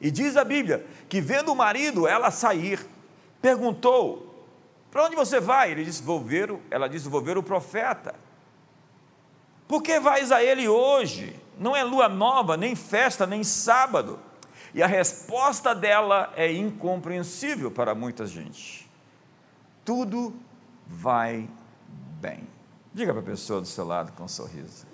[0.00, 2.84] E diz a Bíblia que, vendo o marido ela sair,
[3.40, 4.44] perguntou:
[4.90, 5.70] Para onde você vai?
[5.70, 8.12] Ele disse: Vou ver, o, ela disse: Vou ver o profeta.
[9.68, 11.40] Por que vais a ele hoje?
[11.56, 14.18] Não é lua nova, nem festa, nem sábado.
[14.74, 18.90] E a resposta dela é incompreensível para muita gente.
[19.84, 20.34] Tudo
[20.86, 21.48] vai
[22.20, 22.48] bem.
[22.94, 24.86] Diga para a pessoa do seu lado com um sorriso.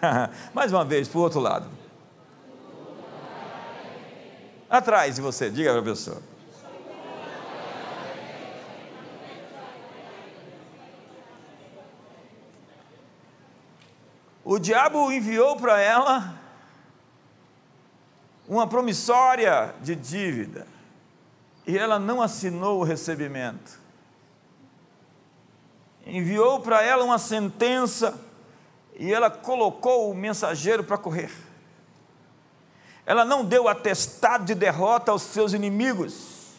[0.54, 1.68] Mais uma vez, para o outro lado.
[4.70, 6.22] Atrás de você, diga para a pessoa.
[14.44, 16.43] O diabo enviou para ela
[18.48, 20.66] uma promissória de dívida
[21.66, 23.80] e ela não assinou o recebimento.
[26.06, 28.20] Enviou para ela uma sentença
[28.96, 31.30] e ela colocou o mensageiro para correr.
[33.06, 36.52] Ela não deu atestado de derrota aos seus inimigos.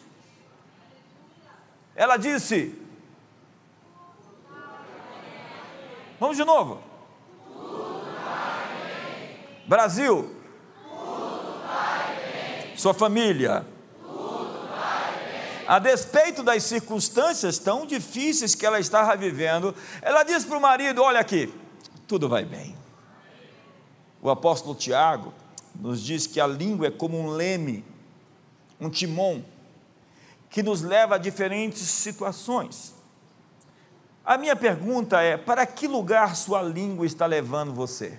[1.94, 2.80] Ela disse:
[6.18, 6.82] Vamos de novo.
[9.66, 10.35] Brasil,
[12.76, 13.66] sua família.
[15.66, 21.02] A despeito das circunstâncias tão difíceis que ela estava vivendo, ela disse para o marido:
[21.02, 21.52] Olha aqui,
[22.06, 22.76] tudo vai bem.
[24.22, 25.34] O apóstolo Tiago
[25.74, 27.84] nos diz que a língua é como um leme,
[28.80, 29.44] um timão,
[30.48, 32.94] que nos leva a diferentes situações.
[34.24, 38.18] A minha pergunta é: para que lugar sua língua está levando você?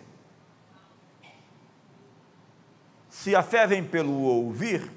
[3.18, 4.92] Se a fé vem pelo ouvir,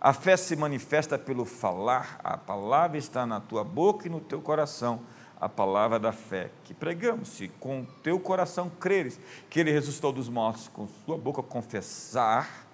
[0.00, 4.40] a fé se manifesta pelo falar, a palavra está na tua boca e no teu
[4.40, 5.00] coração,
[5.40, 7.30] a palavra da fé que pregamos.
[7.30, 9.18] Se com teu coração creres
[9.50, 12.64] que ele ressuscitou dos mortos, com tua boca confessar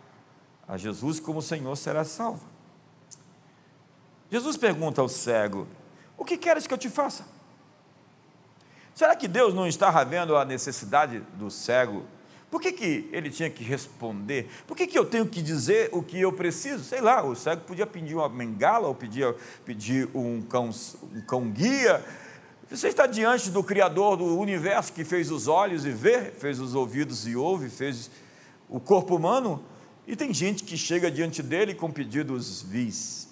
[0.69, 2.47] a Jesus como Senhor, será salvo.
[4.31, 5.67] Jesus pergunta ao cego:
[6.19, 7.25] O que queres que eu te faça?
[8.95, 12.05] Será que Deus não estava vendo a necessidade do cego
[12.51, 14.51] por que, que ele tinha que responder?
[14.67, 16.83] Por que, que eu tenho que dizer o que eu preciso?
[16.83, 19.35] Sei lá, o cego podia pedir uma bengala ou podia
[19.65, 20.71] pedir um cão,
[21.15, 22.05] um cão guia.
[22.69, 26.75] Você está diante do Criador do universo que fez os olhos e vê, fez os
[26.75, 28.11] ouvidos e ouve, fez
[28.69, 29.65] o corpo humano,
[30.07, 33.29] e tem gente que chega diante dele com pedidos vis.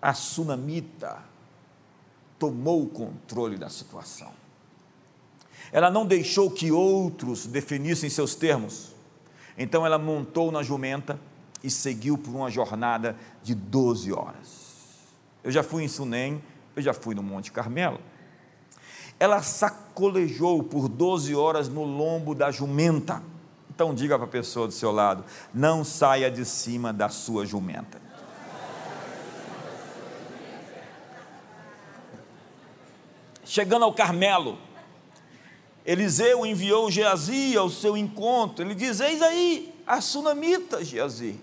[0.00, 1.22] A sunamita
[2.38, 4.41] tomou o controle da situação.
[5.72, 8.92] Ela não deixou que outros definissem seus termos.
[9.56, 11.18] Então ela montou na jumenta
[11.64, 14.62] e seguiu por uma jornada de 12 horas.
[15.42, 16.42] Eu já fui em Sunem,
[16.76, 17.98] eu já fui no Monte Carmelo.
[19.18, 23.22] Ela sacolejou por 12 horas no lombo da jumenta.
[23.70, 28.00] Então diga para a pessoa do seu lado: não saia de cima da sua jumenta.
[33.44, 34.58] Chegando ao Carmelo,
[35.84, 38.64] Eliseu enviou Geazi ao seu encontro.
[38.64, 41.38] Ele diz: Eis aí a sunamita Geazi.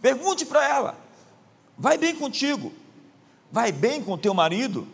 [0.00, 0.98] Pergunte para ela:
[1.76, 2.72] vai bem contigo?
[3.50, 4.86] Vai bem com teu marido?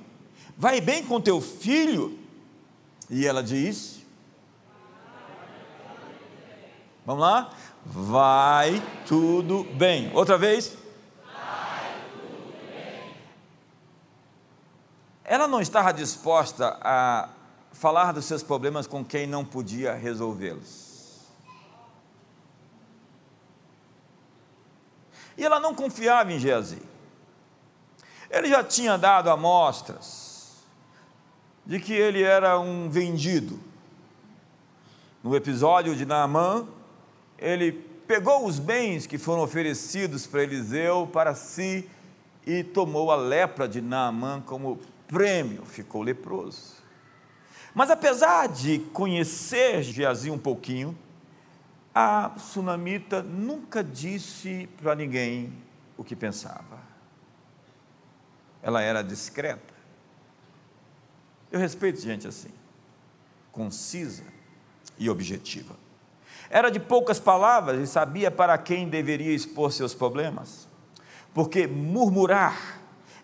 [0.56, 2.18] Vai bem com teu filho?
[3.08, 4.00] E ela diz:
[7.04, 7.52] Vamos lá?
[7.84, 10.10] Vai tudo bem.
[10.14, 10.79] Outra vez.
[15.30, 17.28] Ela não estava disposta a
[17.72, 21.20] falar dos seus problemas com quem não podia resolvê-los.
[25.38, 26.82] E ela não confiava em Geazi.
[28.28, 30.64] Ele já tinha dado amostras
[31.64, 33.60] de que ele era um vendido.
[35.22, 36.66] No episódio de Naamã,
[37.38, 41.88] ele pegou os bens que foram oferecidos para Eliseu para si
[42.44, 44.80] e tomou a lepra de Naamã como
[45.10, 46.76] prêmio, ficou leproso.
[47.74, 50.96] Mas apesar de conhecer Geazi um pouquinho,
[51.92, 55.52] A sunamita nunca disse para ninguém
[55.96, 56.78] o que pensava.
[58.62, 59.74] Ela era discreta.
[61.50, 62.52] Eu respeito gente assim,
[63.50, 64.22] concisa
[64.96, 65.74] e objetiva.
[66.48, 70.68] Era de poucas palavras e sabia para quem deveria expor seus problemas,
[71.34, 72.79] porque murmurar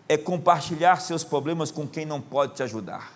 [0.09, 3.13] é compartilhar seus problemas com quem não pode te ajudar.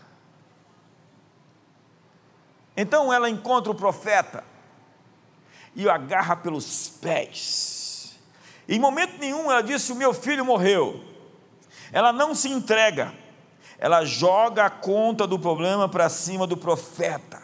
[2.77, 4.45] Então ela encontra o profeta
[5.75, 8.17] e o agarra pelos pés.
[8.69, 11.05] Em momento nenhum ela disse: O meu filho morreu.
[11.93, 13.13] Ela não se entrega,
[13.79, 17.41] ela joga a conta do problema para cima do profeta.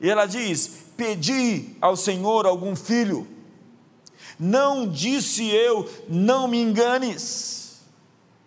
[0.00, 3.26] E ela diz: Pedi ao Senhor algum filho.
[4.38, 7.63] Não disse eu, não me enganes.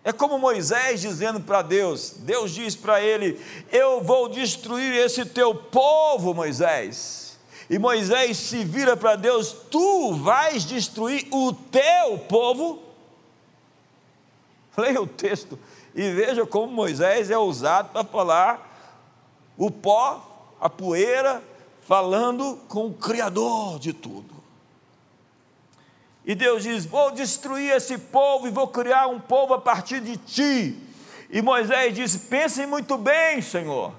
[0.04, 3.40] É como Moisés dizendo para Deus: Deus diz para ele:
[3.70, 7.38] Eu vou destruir esse teu povo, Moisés.
[7.68, 12.82] E Moisés se vira para Deus: Tu vais destruir o teu povo?
[14.76, 15.58] Leia o texto
[15.98, 18.68] e veja como Moisés é usado para falar
[19.56, 21.42] o pó, a poeira,
[21.82, 24.37] falando com o Criador de tudo.
[26.28, 30.18] E Deus diz: Vou destruir esse povo e vou criar um povo a partir de
[30.18, 30.78] ti.
[31.30, 33.94] E Moisés diz: Pensem muito bem, Senhor,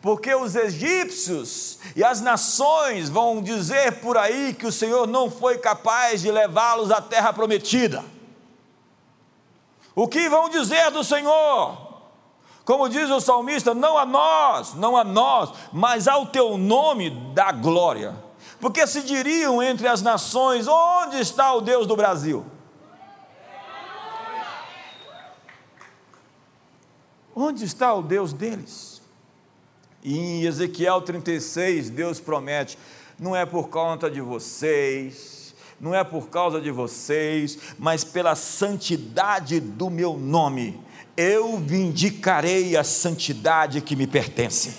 [0.00, 5.58] porque os egípcios e as nações vão dizer por aí que o Senhor não foi
[5.58, 8.02] capaz de levá-los à terra prometida.
[9.94, 11.84] O que vão dizer do Senhor?
[12.64, 17.52] Como diz o salmista, não a nós, não a nós, mas ao teu nome da
[17.52, 18.23] glória.
[18.64, 22.46] Porque se diriam entre as nações: onde está o Deus do Brasil?
[27.36, 29.02] Onde está o Deus deles?
[30.02, 32.78] E em Ezequiel 36, Deus promete:
[33.18, 39.60] não é por conta de vocês, não é por causa de vocês, mas pela santidade
[39.60, 40.80] do meu nome,
[41.18, 44.76] eu vindicarei a santidade que me pertence.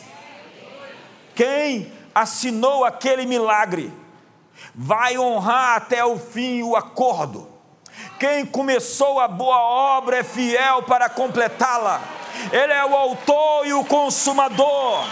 [1.36, 3.94] Quem assinou aquele milagre
[4.74, 7.48] vai honrar até o fim o acordo.
[8.20, 12.02] Quem começou a boa obra é fiel para completá-la.
[12.52, 15.06] Ele é o autor e o consumador.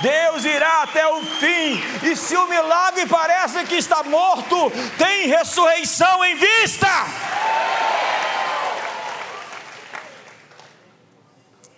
[0.00, 1.78] Deus irá até o fim,
[2.08, 4.56] e se o milagre parece que está morto,
[4.96, 6.88] tem ressurreição em vista.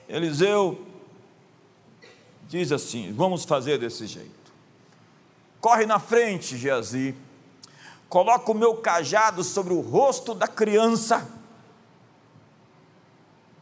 [0.09, 0.87] Eliseu
[2.47, 4.42] diz assim: vamos fazer desse jeito.
[5.63, 7.15] Corre na frente, Geazi,
[8.09, 11.31] coloca o meu cajado sobre o rosto da criança.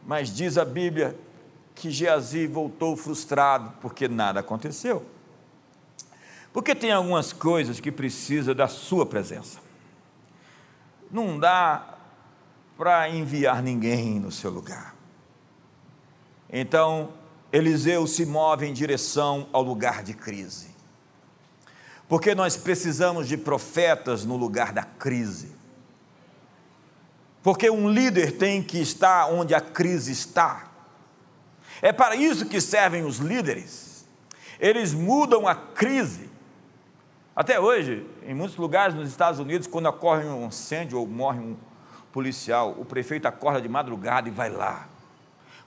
[0.03, 1.15] Mas diz a Bíblia
[1.75, 5.05] que Geazi voltou frustrado porque nada aconteceu.
[6.51, 9.59] Porque tem algumas coisas que precisa da sua presença.
[11.11, 11.99] Não dá
[12.79, 14.95] para enviar ninguém no seu lugar.
[16.49, 17.13] Então,
[17.53, 20.70] Eliseu se move em direção ao lugar de crise.
[22.11, 25.55] Porque nós precisamos de profetas no lugar da crise.
[27.41, 30.69] Porque um líder tem que estar onde a crise está.
[31.81, 34.05] É para isso que servem os líderes.
[34.59, 36.29] Eles mudam a crise.
[37.33, 41.55] Até hoje, em muitos lugares nos Estados Unidos, quando ocorre um incêndio ou morre um
[42.11, 44.85] policial, o prefeito acorda de madrugada e vai lá.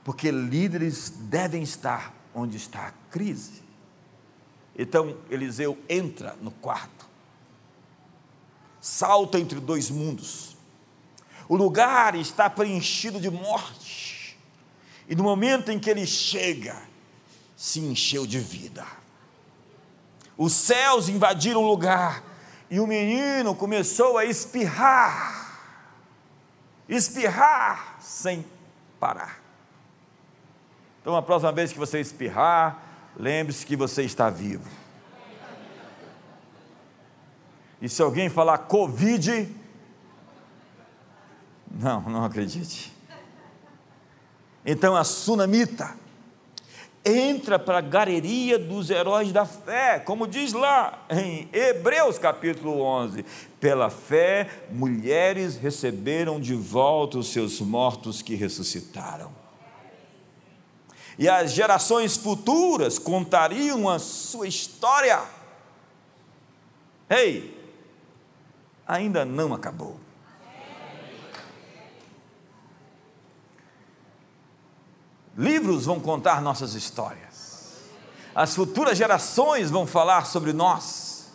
[0.05, 3.64] Porque líderes devem estar onde está a crise.
[4.77, 7.07] Então Eliseu entra no quarto,
[8.81, 10.57] salta entre dois mundos.
[11.49, 14.39] O lugar está preenchido de morte.
[15.09, 16.83] E no momento em que ele chega,
[17.57, 18.85] se encheu de vida.
[20.37, 22.25] Os céus invadiram o lugar
[22.70, 25.61] e o menino começou a espirrar,
[26.89, 28.45] espirrar sem
[28.99, 29.41] parar.
[31.01, 32.83] Então, a próxima vez que você espirrar,
[33.17, 34.69] lembre-se que você está vivo.
[37.81, 39.49] E se alguém falar Covid,
[41.71, 42.93] não, não acredite.
[44.65, 45.95] Então a sunamita
[47.05, 53.25] entra para a galeria dos heróis da fé, como diz lá em Hebreus capítulo 11:
[53.61, 59.43] pela fé, mulheres receberam de volta os seus mortos que ressuscitaram.
[61.19, 65.23] E as gerações futuras contariam a sua história.
[67.09, 67.57] Ei,
[68.87, 69.99] ainda não acabou.
[75.37, 77.35] Livros vão contar nossas histórias.
[78.35, 81.33] As futuras gerações vão falar sobre nós.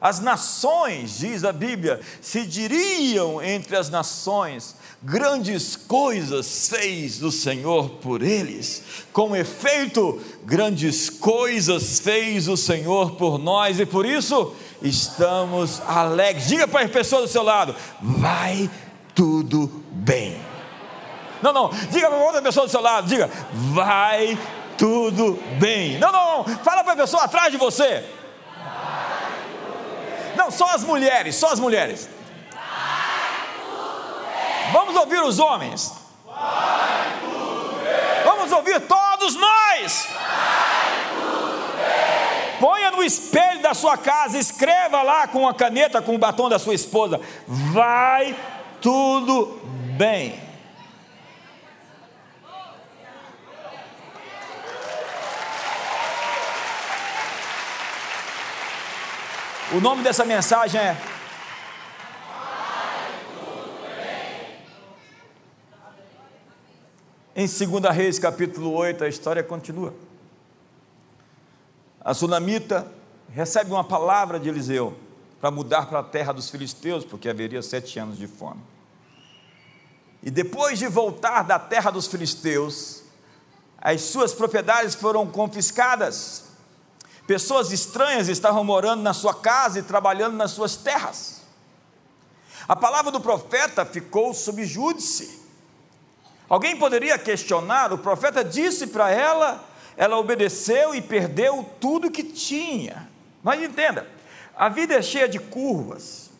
[0.00, 7.90] As nações, diz a Bíblia, se diriam entre as nações, grandes coisas fez o Senhor
[7.90, 8.82] por eles.
[9.12, 16.46] Com efeito, grandes coisas fez o Senhor por nós e por isso estamos alegres.
[16.46, 18.70] Diga para as pessoas do seu lado: vai
[19.14, 20.40] tudo bem.
[21.42, 24.38] Não, não, diga para outra pessoa do seu lado: diga, vai
[24.78, 25.98] tudo bem.
[25.98, 28.04] Não, não, não, fala para a pessoa atrás de você.
[30.36, 32.08] Não, só as mulheres, só as mulheres.
[34.72, 35.92] Vamos ouvir os homens.
[38.24, 40.08] Vamos ouvir todos nós.
[42.58, 46.58] Ponha no espelho da sua casa, escreva lá com a caneta, com o batom da
[46.58, 47.20] sua esposa.
[47.46, 48.36] Vai
[48.80, 49.60] tudo
[49.96, 50.40] bem.
[59.72, 60.96] O nome dessa mensagem é
[67.42, 69.92] Em 2 Reis, capítulo 8, a história continua.
[72.00, 72.86] A sunamita
[73.30, 74.96] recebe uma palavra de Eliseu
[75.40, 78.62] para mudar para a terra dos filisteus, porque haveria sete anos de fome.
[80.22, 83.02] E depois de voltar da terra dos filisteus,
[83.76, 86.44] as suas propriedades foram confiscadas.
[87.26, 91.42] Pessoas estranhas estavam morando na sua casa e trabalhando nas suas terras.
[92.68, 95.41] A palavra do profeta ficou sob júdice.
[96.48, 99.64] Alguém poderia questionar, o profeta disse para ela,
[99.96, 103.08] ela obedeceu e perdeu tudo que tinha.
[103.42, 104.06] Mas entenda,
[104.56, 106.30] a vida é cheia de curvas.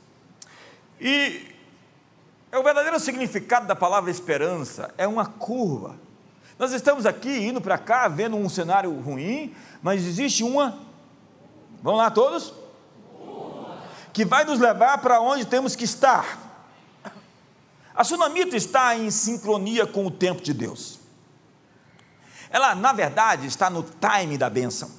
[1.00, 1.52] E
[2.50, 5.96] é o verdadeiro significado da palavra esperança é uma curva.
[6.58, 10.78] Nós estamos aqui indo para cá, vendo um cenário ruim, mas existe uma.
[11.82, 12.52] Vamos lá todos?
[14.12, 16.41] Que vai nos levar para onde temos que estar.
[17.94, 20.98] A sunamita está em sincronia com o tempo de Deus.
[22.48, 24.90] Ela, na verdade, está no time da bênção.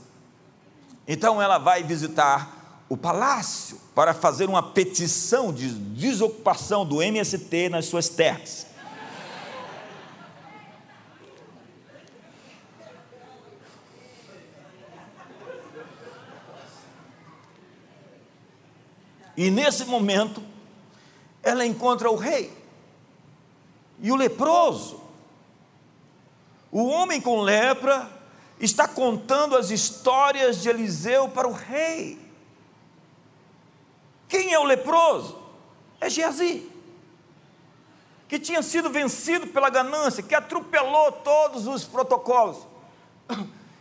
[1.08, 7.86] Então ela vai visitar o palácio para fazer uma petição de desocupação do MST nas
[7.86, 8.68] suas terras.
[19.36, 20.44] E nesse momento,
[21.42, 22.63] ela encontra o rei
[24.04, 25.02] e o leproso.
[26.70, 28.10] O homem com lepra
[28.60, 32.20] está contando as histórias de Eliseu para o rei.
[34.28, 35.42] Quem é o leproso?
[36.02, 36.70] É Geazi,
[38.28, 42.58] que tinha sido vencido pela ganância, que atropelou todos os protocolos.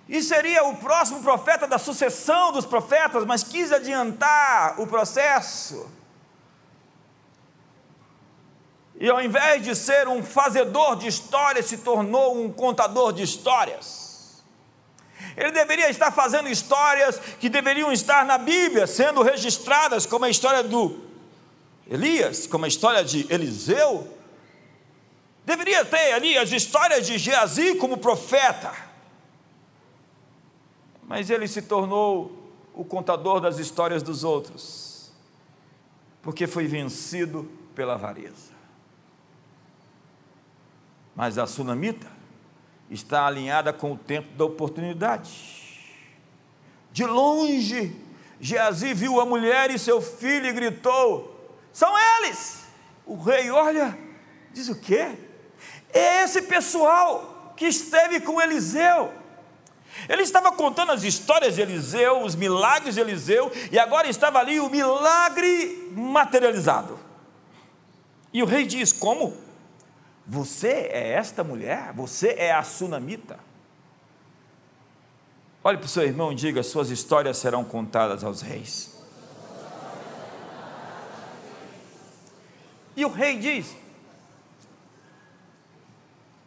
[0.08, 5.90] E seria o próximo profeta da sucessão dos profetas, mas quis adiantar o processo
[9.02, 14.44] e ao invés de ser um fazedor de histórias, se tornou um contador de histórias.
[15.36, 20.62] Ele deveria estar fazendo histórias que deveriam estar na Bíblia, sendo registradas, como a história
[20.62, 21.00] do
[21.84, 24.06] Elias, como a história de Eliseu.
[25.44, 28.72] Deveria ter ali as histórias de Geazi como profeta.
[31.02, 35.10] Mas ele se tornou o contador das histórias dos outros,
[36.22, 38.51] porque foi vencido pela avareza.
[41.14, 42.06] Mas a sunamita
[42.90, 45.30] está alinhada com o tempo da oportunidade.
[46.92, 47.94] De longe,
[48.40, 52.62] Geazi viu a mulher e seu filho e gritou: São eles!
[53.06, 53.98] O rei olha,
[54.52, 55.16] diz o quê?
[55.92, 59.12] É esse pessoal que esteve com Eliseu.
[60.08, 64.58] Ele estava contando as histórias de Eliseu, os milagres de Eliseu, e agora estava ali
[64.58, 66.98] o milagre materializado.
[68.32, 69.36] E o rei diz: Como?
[70.26, 71.92] Você é esta mulher?
[71.94, 73.38] Você é a sunamita?
[75.64, 78.96] Olhe para o seu irmão e diga: suas histórias serão contadas aos reis.
[82.96, 83.74] E o rei diz: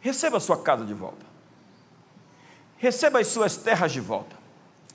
[0.00, 1.24] receba a sua casa de volta,
[2.78, 4.36] receba as suas terras de volta.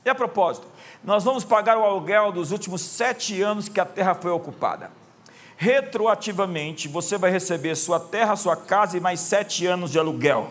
[0.04, 0.66] E a propósito,
[1.04, 5.01] nós vamos pagar o aluguel dos últimos sete anos que a terra foi ocupada
[5.62, 10.50] retroativamente você vai receber sua terra, sua casa e mais sete anos de aluguel.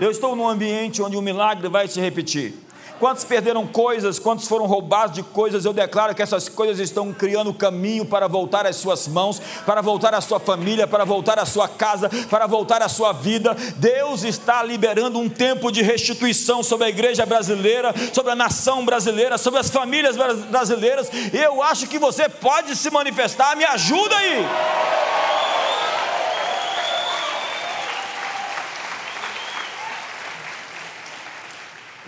[0.00, 2.54] Eu estou num ambiente onde o milagre vai se repetir.
[2.98, 7.54] Quantos perderam coisas, quantos foram roubados de coisas, eu declaro que essas coisas estão criando
[7.54, 11.68] caminho para voltar às suas mãos, para voltar à sua família, para voltar à sua
[11.68, 13.56] casa, para voltar à sua vida.
[13.76, 19.38] Deus está liberando um tempo de restituição sobre a igreja brasileira, sobre a nação brasileira,
[19.38, 20.16] sobre as famílias
[20.50, 21.08] brasileiras.
[21.32, 24.46] Eu acho que você pode se manifestar, me ajuda aí.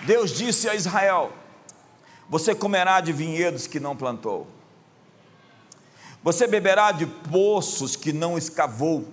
[0.04, 1.32] Deus disse a Israel:
[2.28, 4.46] Você comerá de vinhedos que não plantou,
[6.22, 9.06] você beberá de poços que não escavou,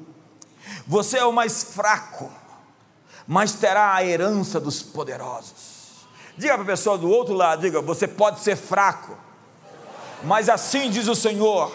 [0.86, 2.32] você é o mais fraco,
[3.28, 5.78] mas terá a herança dos poderosos.
[6.38, 9.18] Diga para a pessoa do outro lado: diga, você pode ser fraco,
[10.24, 11.72] mas assim diz o Senhor,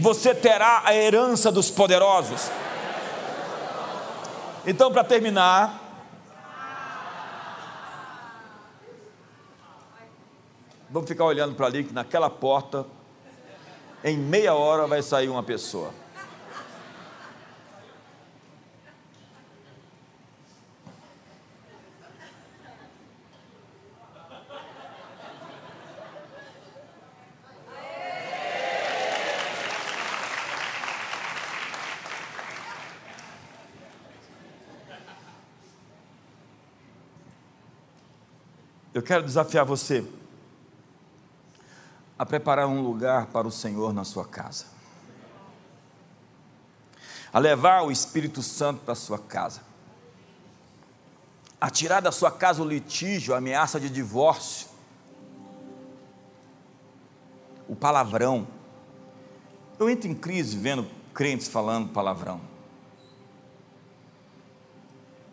[0.00, 2.50] você terá a herança dos poderosos.
[4.66, 5.85] Então, para terminar,
[10.96, 12.86] Vamos ficar olhando para ali, que naquela porta,
[14.02, 15.92] em meia hora vai sair uma pessoa.
[38.94, 40.02] Eu quero desafiar você
[42.18, 44.64] a preparar um lugar para o Senhor na sua casa,
[47.32, 49.60] a levar o Espírito Santo para a sua casa,
[51.60, 54.68] a tirar da sua casa o litígio, a ameaça de divórcio,
[57.68, 58.46] o palavrão.
[59.78, 62.40] Eu entro em crise vendo crentes falando palavrão.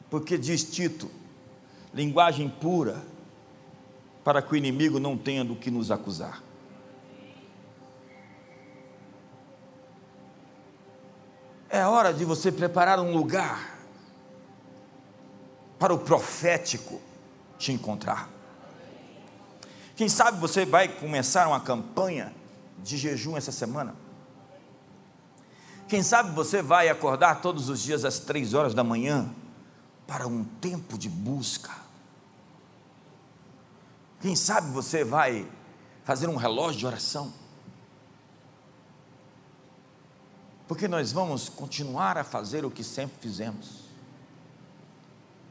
[0.10, 1.10] Porque diz Tito,
[1.94, 3.04] linguagem pura,
[4.24, 6.43] para que o inimigo não tenha do que nos acusar.
[11.74, 13.80] É hora de você preparar um lugar
[15.80, 17.02] para o profético
[17.58, 18.30] te encontrar.
[19.96, 22.32] Quem sabe você vai começar uma campanha
[22.78, 23.96] de jejum essa semana?
[25.88, 29.34] Quem sabe você vai acordar todos os dias às três horas da manhã
[30.06, 31.72] para um tempo de busca?
[34.22, 35.50] Quem sabe você vai
[36.04, 37.34] fazer um relógio de oração?
[40.74, 43.82] Porque nós vamos continuar a fazer o que sempre fizemos.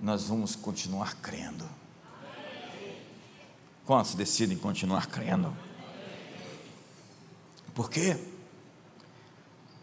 [0.00, 1.64] Nós vamos continuar crendo.
[3.86, 5.56] Quantos decidem continuar crendo?
[7.72, 8.18] Porque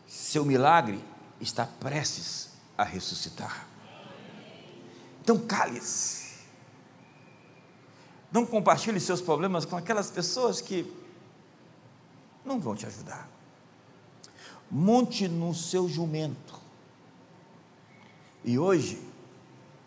[0.09, 1.01] seu milagre
[1.39, 3.65] está prestes a ressuscitar.
[5.21, 6.33] Então cale-se.
[8.29, 10.93] Não compartilhe seus problemas com aquelas pessoas que
[12.43, 13.38] não vão te ajudar
[14.71, 16.59] monte no seu jumento.
[18.43, 19.01] E hoje,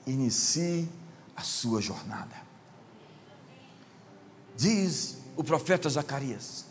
[0.06, 0.88] inicie
[1.36, 2.42] a sua jornada.
[4.56, 6.66] Diz o profeta Zacarias: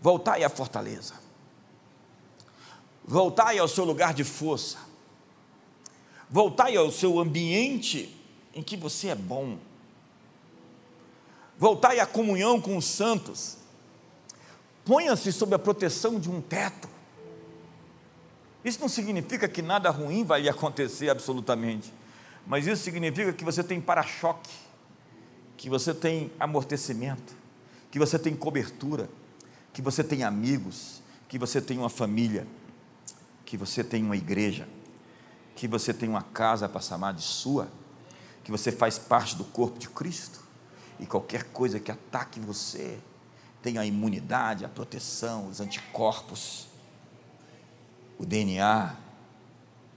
[0.00, 1.14] voltai à fortaleza,
[3.04, 4.78] voltai ao seu lugar de força,
[6.30, 8.14] voltai ao seu ambiente
[8.54, 9.58] em que você é bom,
[11.58, 13.58] voltai à comunhão com os santos,
[14.84, 16.88] Ponha-se sob a proteção de um teto.
[18.64, 21.92] Isso não significa que nada ruim vai lhe acontecer absolutamente,
[22.46, 24.50] mas isso significa que você tem para-choque,
[25.56, 27.34] que você tem amortecimento,
[27.90, 29.08] que você tem cobertura,
[29.72, 32.46] que você tem amigos, que você tem uma família,
[33.44, 34.66] que você tem uma igreja,
[35.54, 37.68] que você tem uma casa para chamar de sua,
[38.42, 40.40] que você faz parte do corpo de Cristo,
[40.98, 42.98] e qualquer coisa que ataque você,
[43.64, 46.66] tem a imunidade, a proteção, os anticorpos,
[48.18, 48.94] o DNA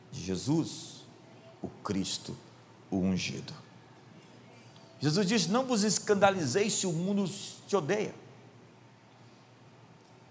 [0.09, 1.05] de Jesus,
[1.61, 2.37] o Cristo,
[2.89, 3.53] o ungido.
[5.01, 7.29] Jesus diz: Não vos escandalizeis se o mundo
[7.67, 8.15] te odeia.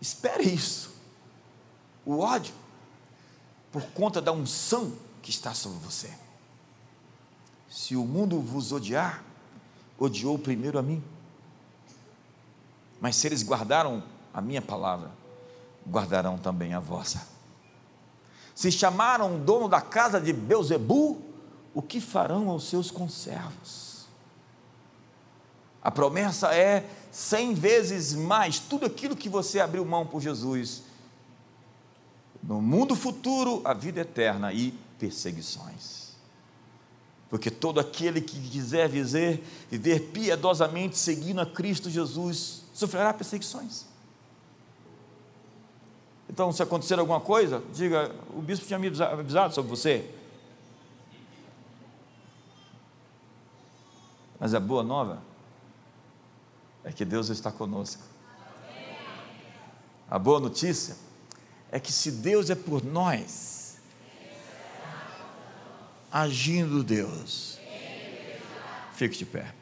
[0.00, 0.94] Espere isso.
[2.06, 2.54] O ódio,
[3.70, 6.10] por conta da unção que está sobre você.
[7.68, 9.22] Se o mundo vos odiar,
[9.98, 11.04] odiou primeiro a mim.
[13.00, 15.10] Mas se eles guardaram a minha palavra,
[15.88, 17.26] guardarão também a vossa.
[18.54, 21.20] Se chamaram o dono da casa de Beuzebu,
[21.74, 24.06] o que farão aos seus conservos?
[25.82, 30.82] A promessa é cem vezes mais tudo aquilo que você abriu mão por Jesus.
[32.42, 36.16] No mundo futuro, a vida eterna e perseguições.
[37.28, 43.86] Porque todo aquele que quiser viver, viver piedosamente seguindo a Cristo Jesus sofrerá perseguições.
[46.28, 50.10] Então, se acontecer alguma coisa, diga: o bispo tinha me avisado sobre você.
[54.38, 55.22] Mas a boa nova
[56.84, 58.02] é que Deus está conosco.
[60.10, 60.96] A boa notícia
[61.72, 63.78] é que se Deus é por nós,
[66.12, 67.58] agindo Deus,
[68.92, 69.55] fique de pé.